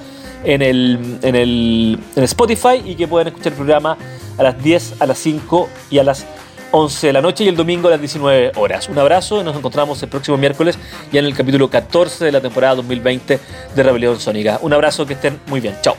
en 0.45 0.61
el, 0.63 1.19
en 1.23 1.37
el 1.37 1.99
Spotify 2.17 2.83
y 2.85 2.95
que 2.95 3.07
pueden 3.07 3.29
escuchar 3.29 3.53
el 3.53 3.57
programa 3.57 3.97
a 4.39 4.43
las 4.43 4.63
10, 4.63 4.95
a 5.01 5.07
las 5.07 5.19
5 5.19 5.69
y 5.91 5.99
a 5.99 6.05
las 6.05 6.27
11 6.73 7.07
de 7.07 7.13
la 7.13 7.21
noche 7.21 7.45
y 7.45 7.49
el 7.49 7.57
domingo 7.57 7.89
a 7.89 7.93
las 7.93 8.01
19 8.01 8.53
horas. 8.57 8.89
Un 8.89 8.99
abrazo 8.99 9.41
y 9.41 9.45
nos 9.45 9.57
encontramos 9.57 10.03
el 10.03 10.09
próximo 10.09 10.37
miércoles 10.37 10.79
ya 11.13 11.21
en 11.21 11.27
el 11.27 11.35
capítulo 11.35 11.69
14 11.71 12.25
de 12.25 12.33
la 12.33 12.41
temporada 12.41 12.77
2020 12.77 13.39
de 13.75 13.83
Rebelión 13.83 14.19
Sónica. 14.19 14.59
Un 14.63 14.73
abrazo, 14.73 15.07
que 15.07 15.15
estén 15.15 15.39
muy 15.47 15.61
bien. 15.61 15.77
Chao. 15.83 15.97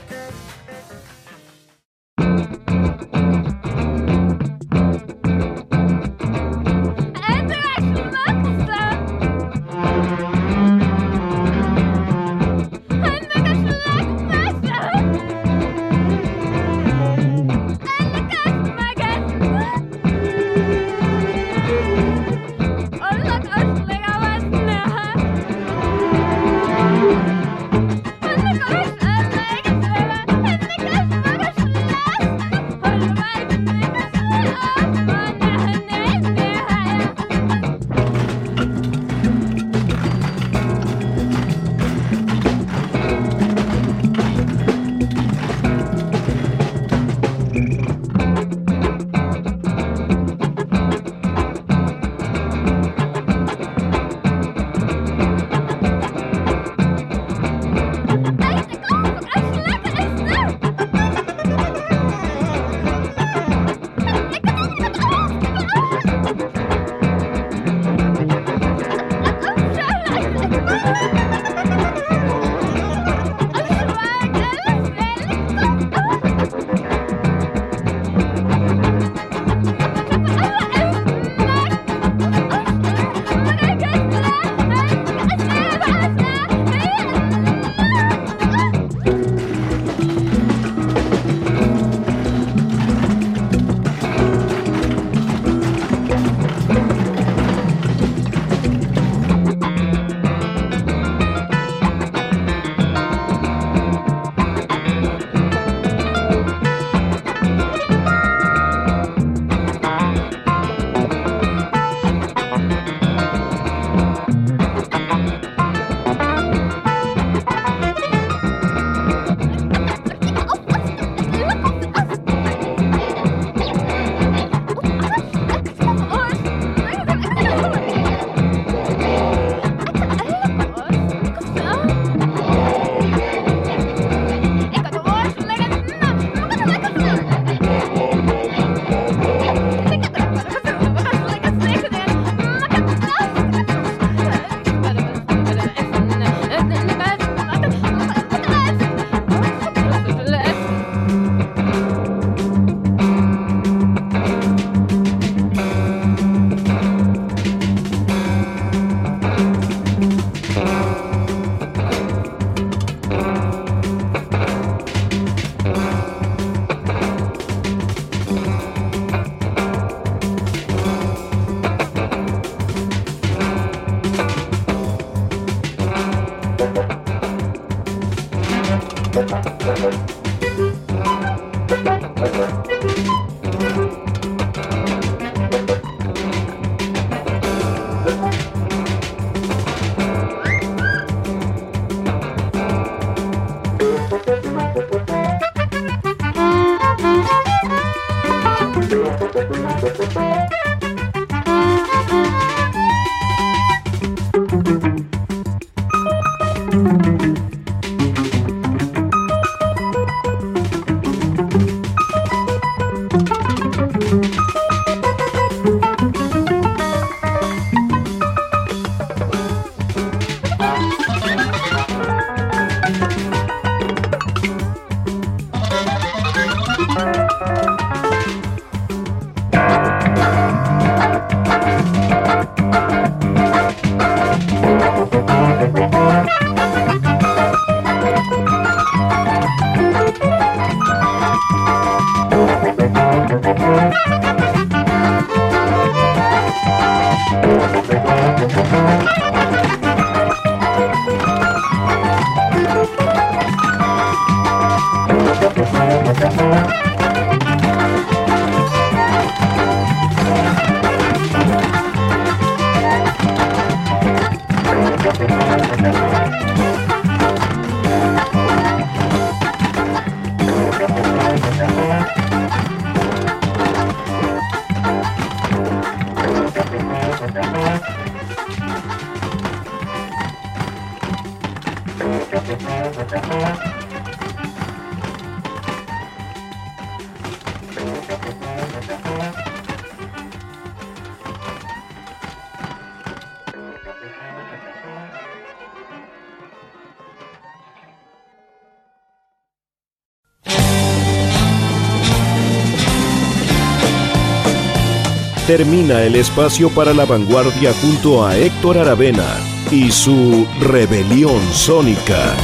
Termina 305.56 306.02
el 306.02 306.16
espacio 306.16 306.68
para 306.72 306.96
la 306.96 307.06
vanguardia 307.06 307.76
junto 307.80 308.26
a 308.26 308.36
Héctor 308.36 308.80
Aravena 308.80 309.38
y 309.70 309.92
su 309.92 310.48
rebelión 310.60 311.40
sónica. 311.54 312.36